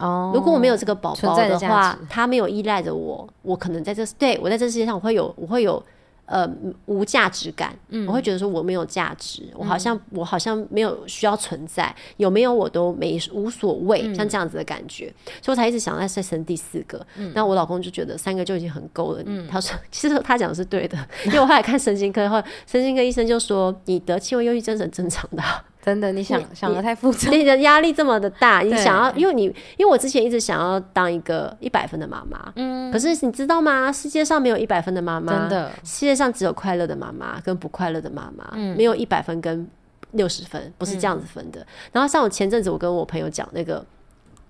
[0.00, 5.82] 哦，如果我没有这个宝宝的话值，他没有依赖着我，我可能在这对我在这世界上我会有我会有
[6.26, 6.48] 呃
[6.86, 8.06] 无价值感，嗯。
[8.06, 14.14] 我会觉得说我没有价值，我好像我好像没有需要存在，有没有我都没无所谓，嗯。
[14.14, 17.04] 像这样子的感觉，所以我才一直想要再生第四个。
[17.16, 17.30] 嗯。
[17.34, 25.64] 那我老公就觉得三个就已经很够了，他说 其实他讲的是对的， 因为我后来看神经科后，神经科医生就说你得轻微忧郁症是很正常的啊。
[25.82, 27.30] 真的，你想想的太复杂。
[27.30, 29.44] 你的压力这么的大，你想要，因为你
[29.76, 33.90] 因为我之前一直想要当一个一百分的妈妈，嗯，可是你知道吗？
[33.92, 39.66] 世界上没有一百分的妈妈，真的世界上只有快乐的妈妈跟不快乐的妈妈，嗯没有一百分跟
[40.12, 41.66] 六十分，不是这样子分的。
[41.92, 43.84] 然后像我前阵子我跟我朋友讲那个。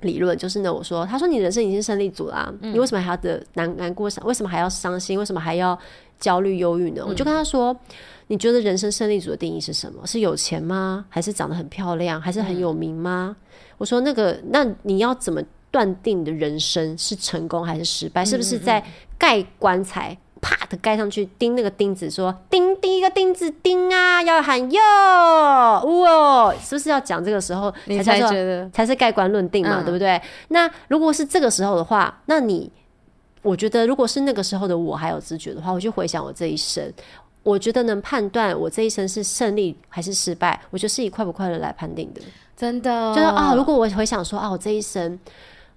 [0.01, 4.25] 理论就是呢，我说，他说你人生已经胜利组啦、嗯你为什么还要的难难过伤？
[4.27, 5.19] 为什么还要伤心？
[5.19, 5.79] 为什么还要
[6.19, 7.03] 焦虑、忧郁呢？
[7.05, 7.77] 嗯我就跟他说，
[8.31, 10.07] 你觉得人生胜利组的定义是什么？
[10.07, 11.05] 是有钱吗？
[11.09, 12.21] 还是长得很漂亮？
[12.21, 13.35] 还是很有名吗？
[13.77, 18.25] 我说那个，那你要怎么断定你的人生是成功还是失败？
[18.25, 18.81] 是不是在
[19.19, 20.17] 盖棺材？
[20.41, 30.23] 啪的盖上去，钉那个钉子，说钉第一个钉子钉啊，要喊哟哇，是不是要讲这个时候你才才觉得才是盖棺论定嘛，嗯对不对？
[30.49, 32.71] 那如果是这个时候的话，那你
[33.43, 36.91] 我觉得如果是那个时候的我还有知觉的话，我就回想我这一生。
[37.43, 42.21] 我觉得能判断我这一生是胜利还是失败，我觉得是以快不快乐来判定的。
[42.57, 45.19] 真的就是啊，如果我回想说啊，我这一生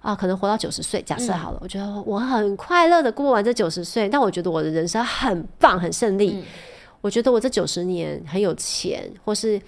[0.00, 6.32] 啊，可能活到九十岁，假设嗯好了，我觉得我很快乐的过完这九十岁，但我觉得我的人生很棒，很胜利。
[6.34, 6.44] 嗯
[7.00, 9.60] 我觉得我这九十年很有钱，或是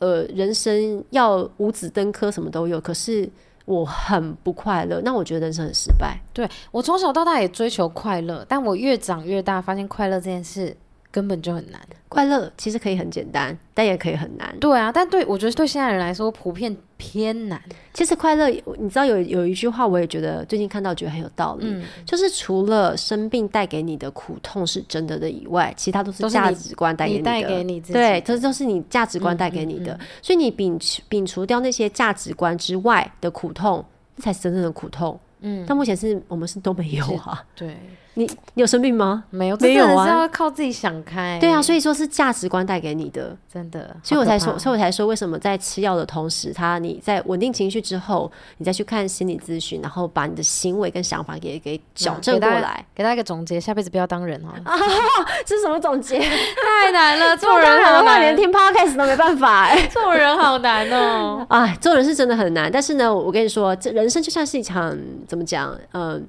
[0.00, 3.30] 呃，人生要五子登科，什么都有，可是
[3.64, 6.18] 我很不快乐，那我觉得人生很失败。
[6.32, 10.76] 对我从小到大也追求快乐，但我越长越大，发现快乐这件事
[11.14, 11.80] 根本就很难。
[12.08, 14.52] 快乐其实可以很简单，但也可以很难。
[14.58, 17.60] 对啊，但对我觉得对现在人来说，普遍偏难。
[17.92, 18.48] 其实快乐，
[18.78, 27.48] 你知道有有一句话，我也觉得最近看到觉得很有道理，嗯就是除了生病带给你的苦痛是真的的以外，其他都是价值观带给你的。
[27.48, 29.94] 给你自己对，这都是你价值观带给你的。
[29.94, 33.84] 嗯所以你摒除摒除掉那些价值观之外的苦痛，
[34.16, 35.18] 这才是真正的苦痛。
[35.40, 37.44] 嗯，但目前是我们是都没有啊。
[37.54, 37.76] 对，
[38.14, 38.24] 你
[38.54, 39.24] 你有生病吗？
[39.30, 41.38] 没有，没有啊是要靠自己想开。
[41.40, 43.36] 对啊，所以说是价值观带给你的。
[43.52, 52.84] 真的，所以我才说，所以我才说，为什么在吃药的同时，他你在稳定情绪之后，你再去看心理咨询，然后把你的行为跟想法给给矫正过来。
[52.94, 54.54] 给大家一个总结，下辈子不要当人哈，
[55.46, 56.18] 这是什么总结？
[56.18, 61.46] 太难了， 做人好难，连，听 podcast 都没办法哎、 做人好难哦。
[61.48, 64.96] 哎，做人是真的很难，但是呢，我跟你说，这人生就像是一场
[65.28, 66.24] 怎么讲，嗯、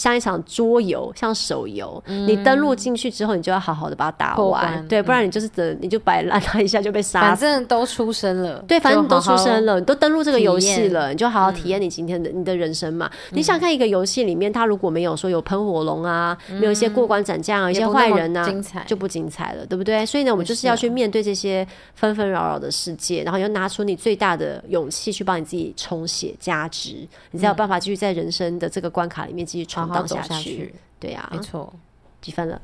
[0.00, 7.26] 像一场桌游，像手游，你登录进去之后，你就要好好的把它打完，对，不然你就是等你就摆烂，它一下就被杀死。
[7.26, 13.10] 反正都出生了，对，反正你都出生了，你都登录这个游戏了，你就好好体验你今天的、你的人生嘛。
[13.32, 18.82] 你想看一个游戏里面，它如果没有说有喷火龙啊，没有一些过关斩将啊，一些坏人啊，精彩。
[18.86, 20.06] 就不精彩了，对不对？
[20.06, 30.74] 所以呢，我们就是是要啊去面对这些纷纷扰扰的世界，然后要拿出你最大的勇气去帮你自己充血加值，你才有办法继续在人生的这个关卡里面继续闯好好走荡下下去。
[30.98, 31.72] 对呀、没错，
[32.20, 32.60] 几分了？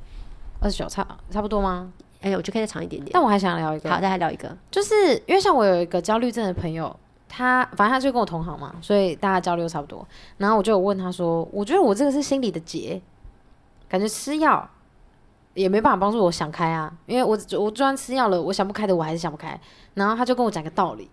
[0.61, 1.93] 二十九差差不多吗？
[2.23, 3.11] 哎呀，我就可以再长一点点。
[3.13, 4.57] 但我还想聊一个，好，再来聊一个。
[4.71, 6.95] 就是因为像我有一个焦虑症的朋友，
[7.29, 10.07] 他反正他就跟我同行嘛，所以大家交流差不多。
[10.39, 13.01] 然后我就有问他说，我觉得我这个是心理的结，
[13.89, 14.69] 感觉吃药
[15.55, 19.59] 也没办法帮助我想开啊，因为我我就算吃药了，我想不开的我还是想不开。
[19.95, 21.11] 然后他就跟我讲个道理，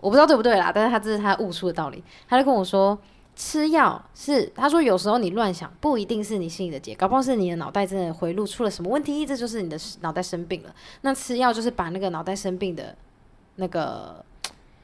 [0.00, 2.98] 我不知道对不对啦，但是他这是他悟出的道理，他就跟我说。
[3.34, 10.74] 吃药是，他说有时候你乱想不一定是你心里的结，搞不好是你的脑袋真的回路出了什么问题，这就是你的脑袋生病了。
[11.00, 12.94] 那吃药就是把那个脑袋生病的
[13.56, 14.24] 那个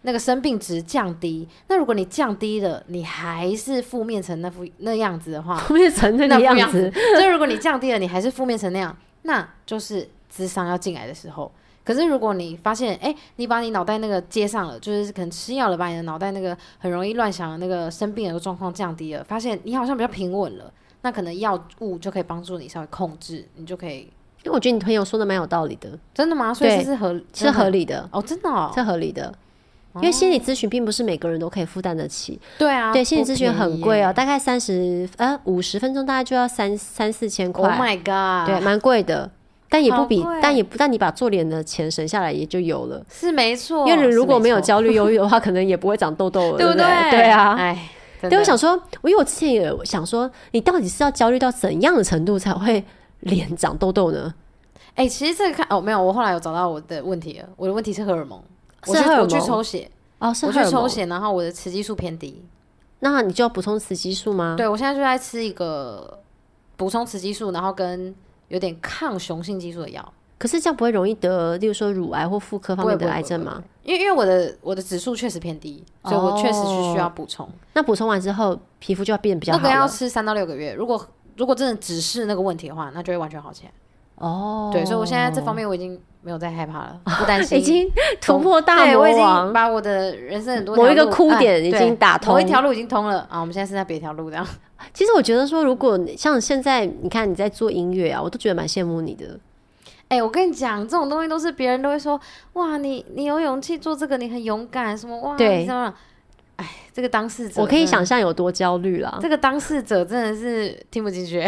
[0.02, 1.46] 那个生病值降低。
[1.68, 11.52] 那如果你降低了，你还是负面成那副那样子的话， 负面成那个样子子，， 所以如果你降低了，你还是负面成那样，那就是智商要进来的时候。
[11.88, 20.70] 可是如果你发现，哎、你把你脑袋那个接上了，就是可能吃药了，把你的脑袋那个很容易乱想的那个生病的状况降低了，发现你好像比较平稳了，
[21.00, 24.00] 那可能药物就可以帮助你稍微控制，你就可以
[24.42, 26.52] 因为我觉得你朋友说的蛮有道理的，真的吗？
[26.52, 29.32] 所以对这是合是合理的，哦，真的哦，是合理的。
[29.94, 37.66] 因为心理咨询并不是每个人都可以负担得起，对啊，对，心理咨询很贵哦，大概三十呃五十分钟大概就要三三四千块。
[37.66, 38.46] Oh 块，my god！
[38.46, 39.30] 对，，蛮贵的。
[39.68, 43.04] 但也不比，但也不，但你把做脸的钱省下来也就有了。
[43.10, 43.86] 是没错。
[43.86, 46.84] 因为你如果没有，焦虑、忧郁的话， 可能也不会长痘痘了，对不对？
[47.10, 47.54] 对啊。
[47.54, 47.88] 哎，
[48.22, 48.70] 真对，我想说，
[49.02, 52.82] 我因为我之前也想说，你到底是要焦虑到怎样的程度才会
[53.20, 54.34] 脸长痘痘呢？
[54.94, 57.48] 哎、其实这个看哦，没有，我后来有找到我的问题了。
[57.56, 58.42] 我的问题是荷尔蒙，
[58.86, 60.52] 我去我去是荷尔蒙抽血，哦，是我。
[60.52, 62.42] 去抽血，然后我的雌激素偏低。
[63.00, 64.54] 那你就要补充雌激素吗？
[64.56, 66.18] 对我现在就在吃一个
[66.76, 68.12] 补充雌激素，然后跟
[68.48, 70.12] 有点抗雄性激素的药。
[70.38, 73.60] 可是这样不会容易得，例如说乳癌或妇科方面的癌症吗？
[73.82, 77.48] 因为因为我的我的指数确实偏低，所以我确实是需要补充。
[77.74, 79.74] 那补充完之后，皮肤就要变得比较那好那。
[79.74, 81.04] 个要吃三到六个月，如果
[81.36, 83.72] 如果真的只是那个问题的话，那就会完全好起来。
[84.14, 89.52] 哦，对，所以我现在这方面我已经没有再害怕了， 不担心，已经突破大对我已经。
[89.52, 94.46] 把我的人生很多某一个哭点已对经打通某一条路已经通了啊，我们现在是在别条路这样。
[94.94, 99.38] 其实我觉得说，如果像现在你看你在做音乐啊，我都觉得蛮羡慕你的。
[100.08, 102.18] 哎、我跟你讲，这种东西都是别人都会说，
[102.54, 105.94] 哇，你你有勇气做这个，你很勇敢，什么哇，对你知道吗？
[106.56, 106.66] 哎，
[106.98, 109.20] 这个当事者，我可以想，象有多焦虑啦。
[109.22, 111.40] 这个当事者真的是听不进去，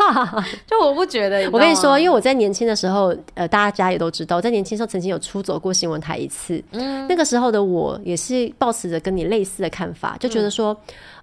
[0.66, 1.46] 就我不觉得。
[1.50, 6.64] 我跟你说，因为为我在年轻的时候，呃，大家也都知道，我在年轻时候曾经有出走过新闻台一次。
[6.72, 7.06] 嗯。
[7.06, 10.74] 那个时候的我也是抱持着跟你类似的看法，就觉得说，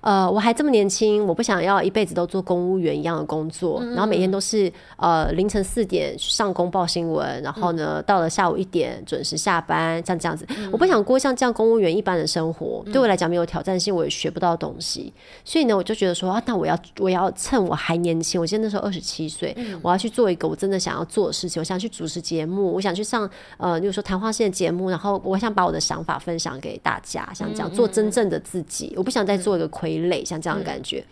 [0.01, 15.11] 呃，我还这么年轻，我不想要一辈子都做公务员一样的工作，然后每天都是呃凌晨四点去上工报新闻，然后呢到了下午一点准时下班，像这样子，我不想过像这样公务员一般的生活，对我来讲没有挑战性，我也学不到东西，
[15.43, 31.03] 所以呢，我就觉得说，啊，那我要我要趁我还年轻，我记得那时候二十七岁，我要去做一个我真的想要做的事情，我想去主持节目，我想去上呃，例如说谈话性的节目，然后我想把我的想法分享给大家，想这样做真正的自己，我不想再做一个傀儡，像这样的感觉。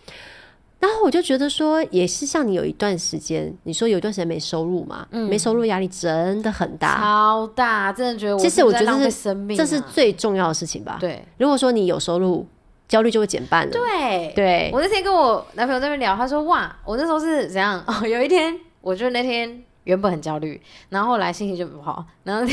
[0.78, 10.98] 然后我就觉得说，也是像你有一段时间，你说有一段时间没收入嘛，没收入压力真的很大，超大，真的觉得我其实是我觉得是生命啊、这是最重要的事情吧。
[11.00, 12.46] 对如果说你有收入，
[12.88, 13.72] 焦虑就会减半了。
[13.72, 17.82] 对对，我那天跟我男朋友在那边聊，他说哇，我那时候是怎样？
[17.86, 22.44] 哦， 有一天，我就那天原本很焦虑，然后后来心情就不好，然后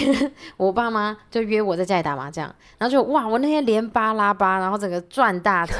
[0.56, 2.46] 我爸妈就约我在家里打麻将，
[2.78, 5.76] 然后就哇，我那天连扒拉巴，然后整个赚大钱，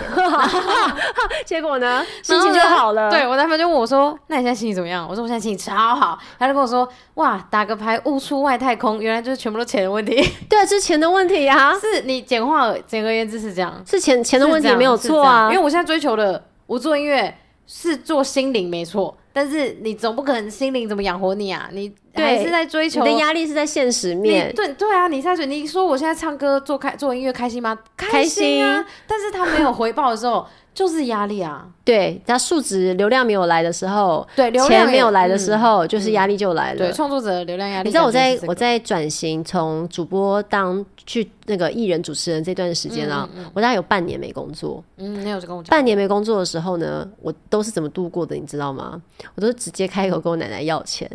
[1.46, 3.12] 结果呢，心情就好了。
[3.12, 10.16] 对我男朋友就问我说：“那你现在心情怎么样？”我说：“我现在心情超好。”他就跟我说：“哇，打个牌悟出外太空，原来就是全部都钱的问题。
[10.50, 15.64] 对啊，这是钱的问题啊，是你简化而简而言之是这样，是钱钱的问题没有错啊因为。
[15.64, 17.34] 我现在追求的，我做音乐
[17.66, 21.68] 是做心灵没错，但是你总不可能心灵怎么养活你啊？
[21.74, 27.78] 你还是在追求你的压力是在现实面，对对啊，你在追你说我现在唱歌做开做音乐开心吗？
[27.98, 28.86] 开心啊！
[29.08, 31.68] 但是他没有回报的时候，就是压力啊。
[31.84, 36.78] 对，它数值流量没有来的时候，对，流量钱没有来的时嗯候，就是压力就来了。
[36.78, 37.90] 对创作者的流量压力。
[37.90, 44.84] 你知道我在我在转型从主播当去那个艺人主持人这段时间啊，我大概有半年没工作。
[44.98, 49.02] 嗯，你有跟我讲半年没工作的时候呢，我都是怎么度过的，你知道吗？
[49.36, 51.10] 我都是直接开口跟我奶奶要钱。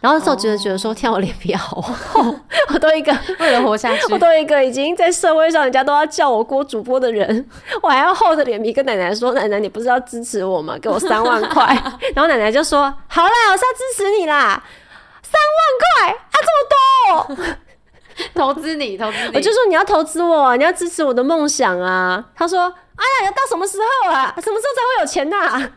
[0.00, 2.34] 然后那时候觉得觉得说，天啊，我脸皮好厚，
[2.72, 7.44] 我都一个为了活下去我，都一个已经在社会上人家都要叫我郭主播的人，
[7.82, 10.78] 我还要厚着脸皮跟奶奶说：“奶奶，你不是要支持我吗？
[10.80, 11.66] 给我三万块。
[12.14, 14.62] ”然后奶奶就说：“好啦，我是要支持你啦，
[15.22, 17.56] 三万块啊，这么多哦、
[18.54, 19.34] 投资你，投资你。
[19.34, 22.24] 我就说你要投资我，你要支持我的梦想啊。
[22.36, 22.60] 他说
[22.94, 24.32] ：“哎呀，要到什么时候啊？
[24.40, 25.70] 什么时候才会有钱呐、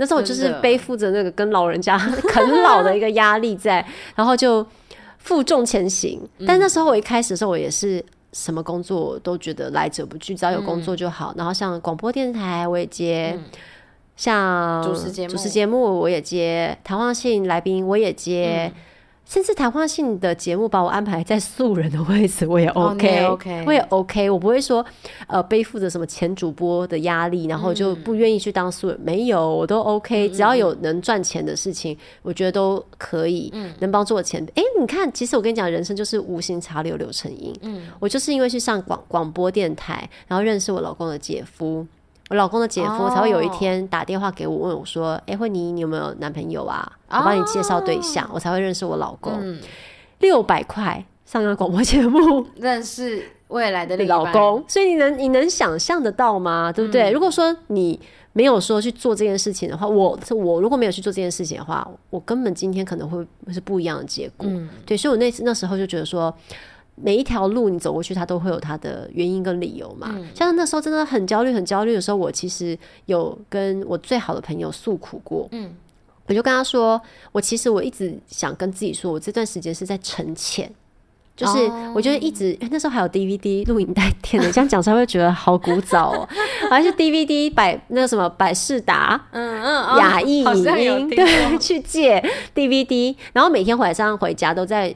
[0.00, 1.98] 那时候我就是背负着那个跟老人家
[2.32, 3.86] 啃老的一个压力在，
[4.16, 4.66] 然后就
[5.18, 6.18] 负重前行。
[6.46, 11.34] 但那时候我一开始的时候，我也是什么工作都觉得来者不拒，只要有工作就好。
[11.36, 13.38] 然后像广播电台我也接，
[14.16, 18.72] 像主持节目主持节目我也接，谈话性来宾我也接。
[19.30, 24.84] 甚至谈话性的节目把我安排在素人的位置，我也 OK 我也 OK，我不会说
[25.28, 34.44] 呃背负着什么前主播的压力，然后就不愿意去当素人，没有，我都 OK，、只要有能赚钱的事情，我觉得都可以，能帮助我钱。
[34.56, 37.54] 哎、你看，其实我跟你讲，人生就是无心插柳柳成荫。
[37.62, 41.86] 嗯，我就是因为去上广广播电台，然后认识我老公的姐夫。
[42.30, 46.90] 我老公的姐夫哦才会有一天打电话给我，问我说：“哎、慧妮，你有没有男朋友啊？
[47.08, 48.30] 我帮你介绍对象。
[48.32, 49.58] 我才会认识我老公。
[50.20, 56.72] 六百块上个广播节目，认识未来的老公，所以你能你能想象得到吗？
[56.72, 57.10] 对不对？
[57.10, 57.98] 如果说你
[58.32, 64.48] 没有说去做这件事情的话，我我如果没有去做这件事情的话，我根本今天可能会会是不一样的结果。
[64.86, 66.32] 对，所以我那次那时候就觉得说。
[67.02, 70.14] 每一条路你走过去，它都会有它的原因跟理由嘛。
[70.34, 75.48] 像那时候真的很焦虑、很焦虑的时候，我其实有跟我最好的朋友诉苦过。
[75.52, 75.74] 嗯，
[76.26, 77.00] 我就跟他说，
[77.32, 80.70] 我其实我一直想跟自己说，我这段时间是在沉潜。
[81.36, 81.58] 就是
[81.94, 86.28] 我觉得一直、那时候还有 DVD 录影带店的，这样讲才会觉得好古早哦。
[86.68, 92.22] 还是 DVD 百那个什么百事达、嗯嗯，雅艺影音对去借
[92.54, 94.94] DVD，然后每天晚上回家都在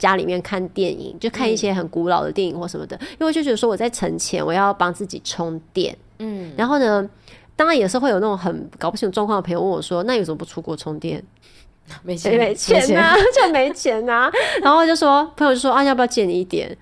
[0.00, 5.96] 家里面看电影，就看一些很古老的电影或什么的，因为就觉得说我在存钱，我要帮自己充电。
[6.18, 7.08] 嗯，然后呢，
[7.54, 11.22] 当然也是会有那种很搞不清楚状况的朋友问我说：“那有什么不出国充电？”
[12.02, 14.30] 没钱没钱啊，就没钱啊。
[14.62, 16.76] 然后就说朋友就说啊，要不要借你一点？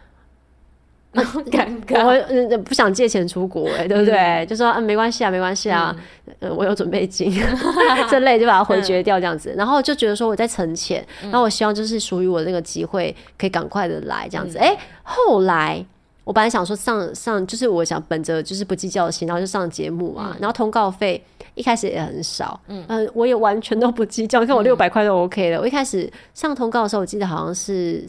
[1.50, 2.04] 尴尬。
[2.04, 4.44] 我呃不想借钱出国哎、对不对？
[4.46, 5.94] 就说嗯没关系啊，没关系啊，
[6.40, 7.32] 呃我有准备金
[8.10, 14.58] 这类就把它回绝掉这样子，然后就觉得说我在存钱，然后我希望就是属于我那个机会可以赶快的来这样子。
[14.58, 15.84] 哎、后来
[16.24, 21.22] 我本来想说上上就是我想本着就是不计较的心，然后就上节目嘛，然后通告费
[21.54, 25.58] 一开始也很少，嗯、呃，我也完全都不计较，你看我六百块都 OK 了。
[25.58, 28.04] 我一开始上通告的时候，我记得好像是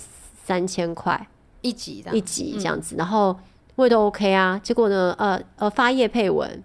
[0.45, 1.28] 三千块。
[1.62, 3.36] 一集的一集这样子，然后
[3.76, 4.60] 我也都 OK 啊。
[4.64, 6.62] 结果呢，呃呃，发叶配文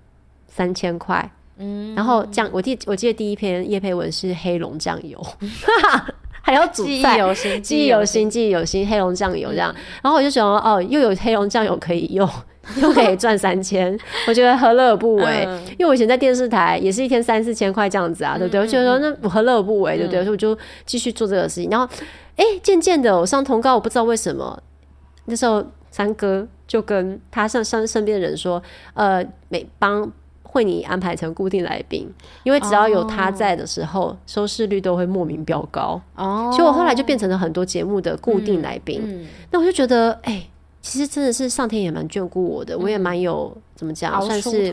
[0.49, 5.21] 三千块，嗯，然后酱，我记我记得第一篇叶配文是黑龙酱油，
[6.43, 7.19] 还要煮记忆菜。
[7.19, 12.29] 犹新，记忆犹新，记忆犹新，黑龙酱油这样，然后我就想说，哦，又有黑龙酱油可以用，
[12.81, 15.45] 又可以赚三千，我觉得何乐而不为？
[15.47, 18.61] 嗯因为我以前在电视台也是一天三四千块这样子啊，对不对？
[18.61, 20.21] 我觉得说那我何乐而不为，对不对？
[20.23, 21.69] 所以我就继续做这个事情。
[21.69, 21.87] 然后，
[22.37, 24.63] 哎，渐渐的我上通告，我不知道为什么
[25.27, 28.63] 那时候三哥就跟他上身身边的人说，
[28.95, 30.11] 呃，每帮。
[30.47, 32.09] 会你安排成固定来宾，
[32.45, 36.01] 因为只要有他在的时候，收视率都会莫名飙高。
[36.15, 39.01] 哦，所以我后来就变成了很多节目的固定来宾。
[39.05, 40.49] 嗯，那我就觉得，哎、
[40.81, 44.73] 其实真的是上天也蛮眷顾我的，我也蛮有怎么讲，算是，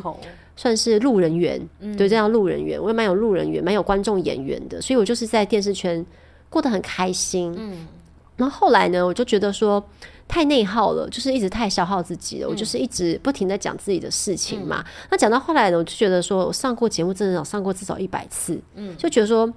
[0.56, 1.60] 算是路人缘，
[1.98, 6.06] 对，这样路人缘，我也蛮有路人缘，蛮有观众演员的，所以我就是在电视圈
[6.48, 7.56] 过得很开心。
[7.58, 7.88] 嗯，
[8.42, 9.82] 然后后来呢，我就觉得说
[10.28, 14.84] 太内耗了，就是一直太消耗自己了，我就是一直不停的讲自己的事情嘛。
[15.10, 19.48] 那讲到后来呢，我就觉得说我上过节目，真的上过至少一百次，嗯，就觉得说。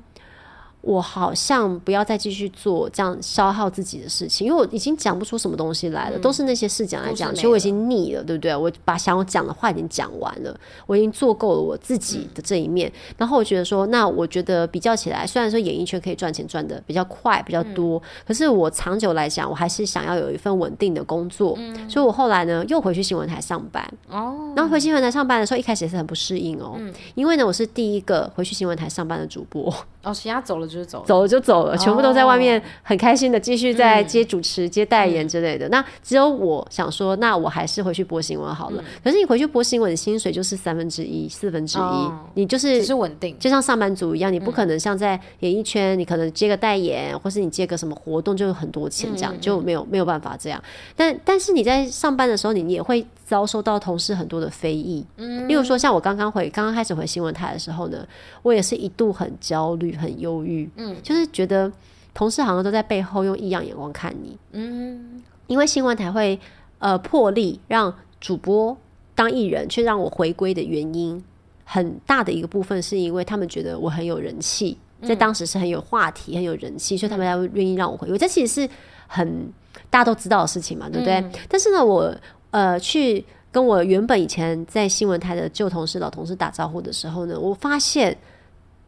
[0.84, 8.54] 我好像不要再继续做这样消耗自己的事情，因为我已经讲不出什么东西来了，都是那些事讲来讲去，我已经腻了，对不对？
[8.54, 10.54] 我把想要讲的话已经讲完了，
[10.86, 12.92] 我已经做够了我自己的这一面。
[13.16, 21.58] 然后我觉得说，那我觉得比较起来，虽然说演艺圈可以赚钱赚的比较快、比较多，可是我长久来讲，我还是想要有一份稳定的工作。
[21.88, 23.82] 所以我后来呢，又回去新闻台上班。
[24.10, 26.78] 哦，然后回新闻台上班的时候，一开始也是很不适应哦，
[27.14, 29.74] 因为呢，我是第一个回去新闻台上班的主播。
[30.04, 35.68] 哦，其他走了就是走了，走了就走了，全部都在外哦面很开心的继续在嗯接主持、接代言之类的。
[35.68, 38.84] 那只有我想说，那我还是回去播新闻好了。
[39.02, 42.84] 可是你回去播新闻，你薪水就是三分之一、四分之一你就只是。
[42.84, 50.62] 是稳定，就像上班族一样，你不嗯可能像在演艺圈，你可能接个代言，或是你接个什么活动就有很多钱，这嗯样就没有没有办法这样。
[50.94, 55.04] 但但是你在上班的时候，你也会遭受到同事很多的非议。
[55.16, 55.48] 嗯。
[55.48, 58.06] 例如说，像我刚刚回刚刚开始回新闻台的时候呢，
[58.42, 61.70] 我也是一度很焦虑、很忧郁，嗯，就是觉得
[62.12, 66.38] 同事好像都在背后用异样眼光看你，嗯，因为新闻台会
[66.78, 68.76] 呃破例让主播
[69.14, 71.22] 当艺人，却让我回归的原因，
[71.64, 78.16] 很大的一个部分是因为他们觉得我很有人气，在当时是很有话题、很有人气，所以他们才会愿意让我回归。
[78.16, 78.68] 这其实是
[79.06, 79.52] 很
[79.90, 81.24] 大家都知道的事情嘛，对不对？
[81.48, 82.14] 但是呢，我
[82.54, 88.16] 呃去跟我原本以前在新闻台的旧同事、老同事打招呼的时候呢，我发现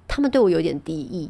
[0.06, 1.28] 他们对我有点敌意，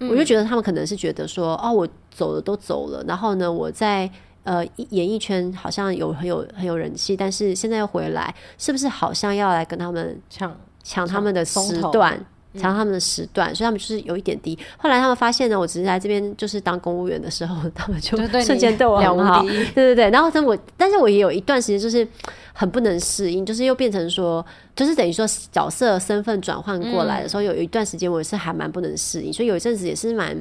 [0.00, 4.10] 我就觉得他们可能是觉得说，哦，我走了都走了，然后呢，我在。
[4.46, 11.58] 呃，演艺圈好像有很有很有人气，但是现在又回来，是不是好像要来跟他们抢抢他们的时
[11.90, 12.16] 段，
[12.58, 14.58] 抢他们的时段，所以他们就是有一点低。
[14.76, 20.10] 后来他们发现呢，我只是来这边就是当公务员的时候， 他们就瞬间对我了很好，无敌对对对。
[20.10, 22.06] 然后但我，但是我也有一段时间就是
[22.52, 24.44] 很不能适应，就是又变成说，
[24.74, 30.36] 就是等于说角色身份转换过来的时候，有一段时间我也是还蛮不能适应，所以有一阵子也是蛮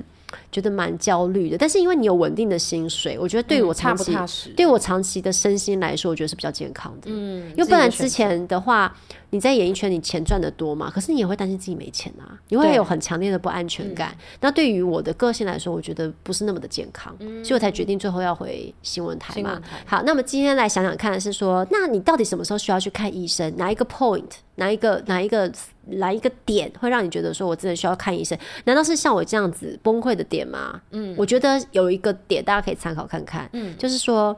[0.51, 1.57] 觉得蛮焦虑的。
[1.57, 4.13] 但是因为你有稳定的薪水，我觉得对于我长期、
[4.55, 7.07] 对我长期的身心来说，我觉得是比较健康的。
[7.07, 8.95] 嗯，因为不然之前的话，
[9.30, 14.15] 你在演艺圈你钱赚的多嘛，可是你也会担心自己没钱啊，你会有很强烈的不安全感。
[14.41, 19.59] 那对于我的个性来说，我觉得不是那么的健康，所以我才决定最后要回新闻台嘛。
[19.59, 23.55] 台好，那么今天来想想看是说，那你到底什么时候需要去看医生？
[23.57, 24.23] 哪一个 point？
[24.55, 25.51] 哪一个哪一个
[25.88, 28.38] 哪一个点会让你觉得说我真的需要看医生？
[28.64, 30.82] 难道是像我这样子崩溃的点吗？
[30.92, 34.36] 嗯，我觉得有一个点大家可以参考看看，嗯，就是说，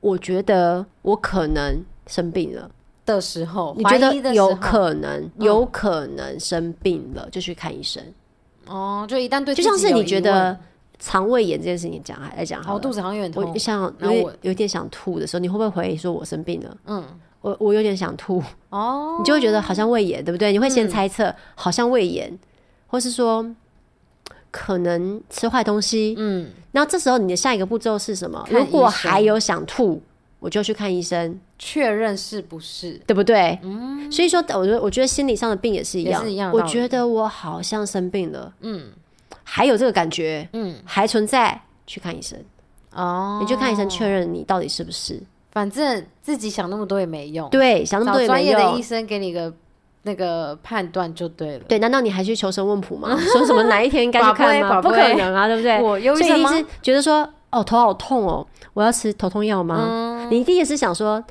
[0.00, 2.70] 我觉得我可能生病了。
[3.06, 8.00] 的时候，你觉得有可能，有可能生病了，就去看医生。
[8.66, 10.56] 哦，就一旦对就像是你觉得
[11.00, 13.92] 肠胃炎这件事情讲来讲好哦，肚子好像有点痛我，想
[14.42, 16.76] 有点想吐的时候，你会不会回忆说我生病了？
[16.86, 17.04] 嗯，
[17.40, 20.52] 我我有点想吐，哦， 你就会觉得好像胃炎，对不对？
[20.52, 22.38] 你会先猜测好像胃炎，
[22.86, 23.54] 或是说
[24.50, 26.14] 可能吃坏东西。
[26.18, 28.46] 嗯，然后这时候你的下一个步骤是什么？
[28.50, 30.02] 如果还有想吐，
[30.38, 31.38] 我就去看医生。
[31.62, 32.92] 确认是不是？
[33.06, 33.58] 对不对？
[33.62, 38.90] 嗯所以说，我觉得我觉得心理上的病也是一样，我觉得我好像生病了，嗯，
[39.44, 42.38] 还有这个感觉，嗯，还存在，去看医生，
[42.94, 45.20] 哦，你去看医生确认你到底是不是。
[45.52, 48.82] 反正自己想那么多也没用，对，想那么多也没找专业的医。
[48.82, 49.52] 生给你个
[50.02, 51.64] 那个判断就对了。
[51.68, 53.18] 对，难道你还去求神问卜吗？
[53.32, 54.80] 说什么哪一天应该去看吗？
[54.80, 55.78] 不可能啊，对不对？
[55.82, 56.48] 我忧郁症吗？
[56.50, 59.86] 所以一直觉得说，哦，头好痛哦，我要吃头痛药吗？
[59.88, 61.22] 嗯，你一定也是想说，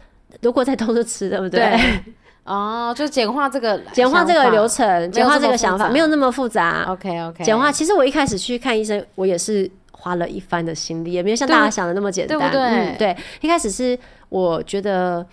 [0.42, 1.60] 如果再痛就吃，对不对？
[1.62, 1.80] 对，
[2.44, 5.12] 哦，就简化这个简化这个流程。
[5.12, 6.86] 简化这个想法，没有那么复杂。
[6.90, 12.40] OK OK，简化，其实我一开始去看医生，我也是花了一番的心力，也没有像大家想的那么简单。
[12.40, 13.18] 对不对嗯，对。
[13.42, 13.98] 一开始是
[14.30, 15.26] 我觉得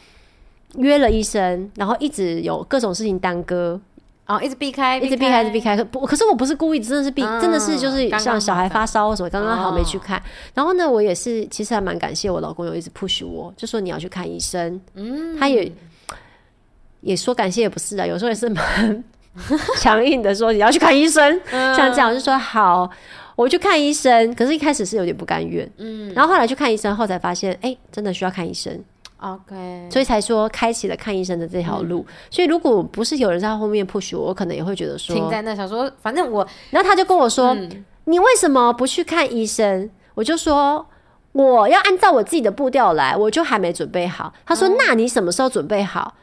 [0.78, 3.80] 约了医生，然后一直有各种事情耽搁，
[4.26, 5.76] 哦，一直避开，一直避开，一直避开。
[5.76, 10.20] 可不，可是我不是故意，真的是避，嗯真的是就是像小孩发烧什么，刚刚好没去哦看。
[10.52, 14.80] 然后呢，我也是其实还蛮感谢我老公有一直 push 我，就说你要去看医生。
[14.94, 15.70] 嗯，他也
[17.02, 19.04] 也说感谢也不是啊，有时候也是蛮
[19.78, 22.90] 强硬的说你要去看医生，嗯像这样我就说好，
[23.36, 24.34] 我去看医生。
[24.34, 28.82] 可是一开始是有点不甘愿，嗯然后后来去看医生后才发现，哎、真的需要看医生
[29.18, 32.04] ，OK，所以才说开启了看医生的这条路。
[32.30, 39.88] 所以如果不是有人在后面 push 我，我可能也会觉得说，停在那想说，反正我然后他就跟我说，嗯你为什么不去看医生？
[40.14, 40.86] 我就说。
[41.32, 44.32] 我要按照我自己的步调来，我就还没准备好。
[44.46, 46.14] 他说：“那你什么时候准备好？”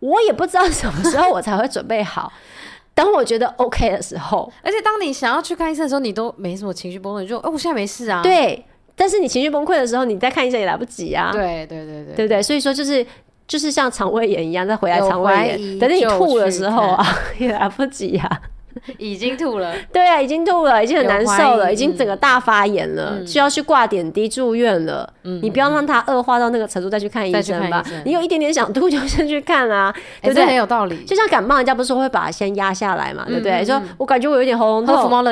[0.00, 2.32] 我也不知道什么时候我才会准备好。
[3.04, 8.22] 等我觉得 OK 的时候，而且当你想要去看医生的时候，你都没什么情绪崩溃，就哦，我现在没事啊。
[8.22, 8.64] 对。
[8.96, 12.42] 但是你情绪崩溃的时候，你再看医生也来不及啊，对对对对对不对？
[12.42, 13.06] 所以说就是
[13.48, 17.06] 就是像肠胃炎一样，再回来有肠胃炎，等你吐的去时候啊，
[17.40, 18.40] 也来不及啊。
[18.98, 23.26] 已经吐了，对啊，已经吐了，已经很难受了，已经整个大发炎了，嗯。
[23.26, 25.12] 需要去挂点滴住院了。
[25.22, 27.82] 你不要让它恶化到那个程度再去看医生吧。
[27.86, 28.00] 生。
[28.04, 30.44] 你有一点点想吐就先去看啊，对不对？
[30.46, 30.54] 很？
[30.54, 31.04] 有道理。
[31.04, 33.64] 就像感冒，人家不是说会把它先压下来嘛，对不对？
[33.64, 35.22] 说我感觉我有点喉咙痛，喉喉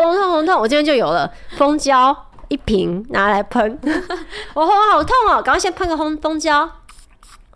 [0.00, 1.30] 咙痛，喉咙痛，我今天就有了。
[1.56, 2.16] 蜂胶
[2.48, 3.78] 一瓶拿来喷，
[4.54, 6.68] 我喉咙好痛哦，赶快先喷个蜂蜂胶。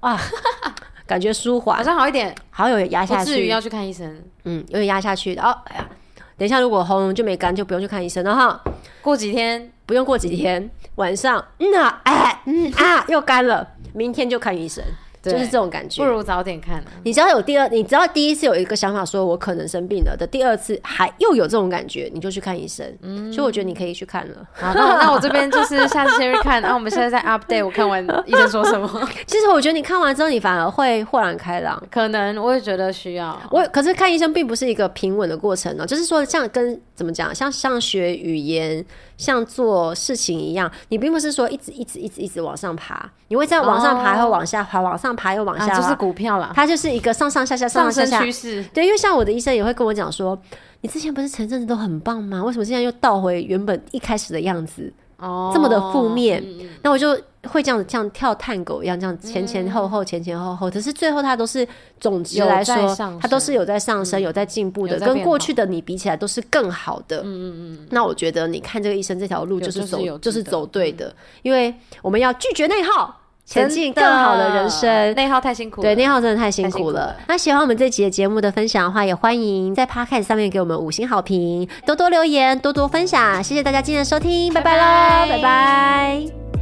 [0.01, 0.19] 啊，
[1.07, 4.23] 感觉舒好缓，像好一点，好有压下去，不至于要去看医生。
[4.45, 5.89] 嗯，有点压下去，然后哎呀，
[6.37, 8.61] 等一下如果喉咙就没干，就不用去看医生了哈。
[9.01, 9.71] 过几天。
[9.85, 16.11] 不用过几天，晚上嗯啊哎嗯啊又干了，明天就看医生，对就是这种感觉不。
[16.11, 16.85] 如早点看啊。
[17.05, 22.87] 你只要有第二，你只要第一次有一个想法说我可能生病了的，第二次还又有这种感觉，你就去看医生。
[23.03, 24.47] 嗯所以我觉得你可以去看了。
[24.53, 28.89] 好，那我那我这边就是下次先去看，然后我们现在在 update，我看完医生说什么，
[29.27, 31.83] 其实我觉得你看完之后，你反而会豁然开朗。
[31.91, 33.39] 可能我也觉得需要。
[33.51, 38.85] 我可是看医生并不是一个平稳的过程哦，就是说像跟怎么讲，像像学语言，
[39.23, 48.33] 像做事情一样，你并不是说一直一直一直一直往上爬，你会在往上爬，哦又往下爬，往上爬又往下啊，就是股票了，它就是一个上上下下上上升上下下趋。
[48.33, 48.65] 势。
[48.75, 50.37] 对，因为像我的医生也会跟我讲说，
[50.81, 52.43] 你之前不是前阵子都很棒吗？
[52.43, 54.93] 为什么现在又倒回原本一开始的样子？
[55.23, 56.45] 哦，这么的负面
[56.83, 60.69] 那我就会这样像跳探狗一样，这样前前后后、前前后后。
[60.69, 61.67] 可是最后它都是
[62.01, 62.75] 总结来说
[63.21, 67.21] 它都是有在上升、有在进步的，跟过去的你比起来都是更好的。
[67.21, 67.87] 嗯嗯嗯。
[67.91, 75.15] 那我觉得你看这个医生这条路就是走，就是走对的，因为我们要拒绝内耗，前进更好的人生。
[75.15, 75.83] 内耗太辛苦了。
[75.83, 77.17] 对，内耗真的太辛苦苦了了。
[77.29, 83.43] 那喜欢我们这集的节目的分享的话，也欢迎在 Podcast 上面给我们五星好评，多多留言，多多分享。
[83.43, 86.62] 谢谢大家今天的收听，拜拜喽，拜拜拜拜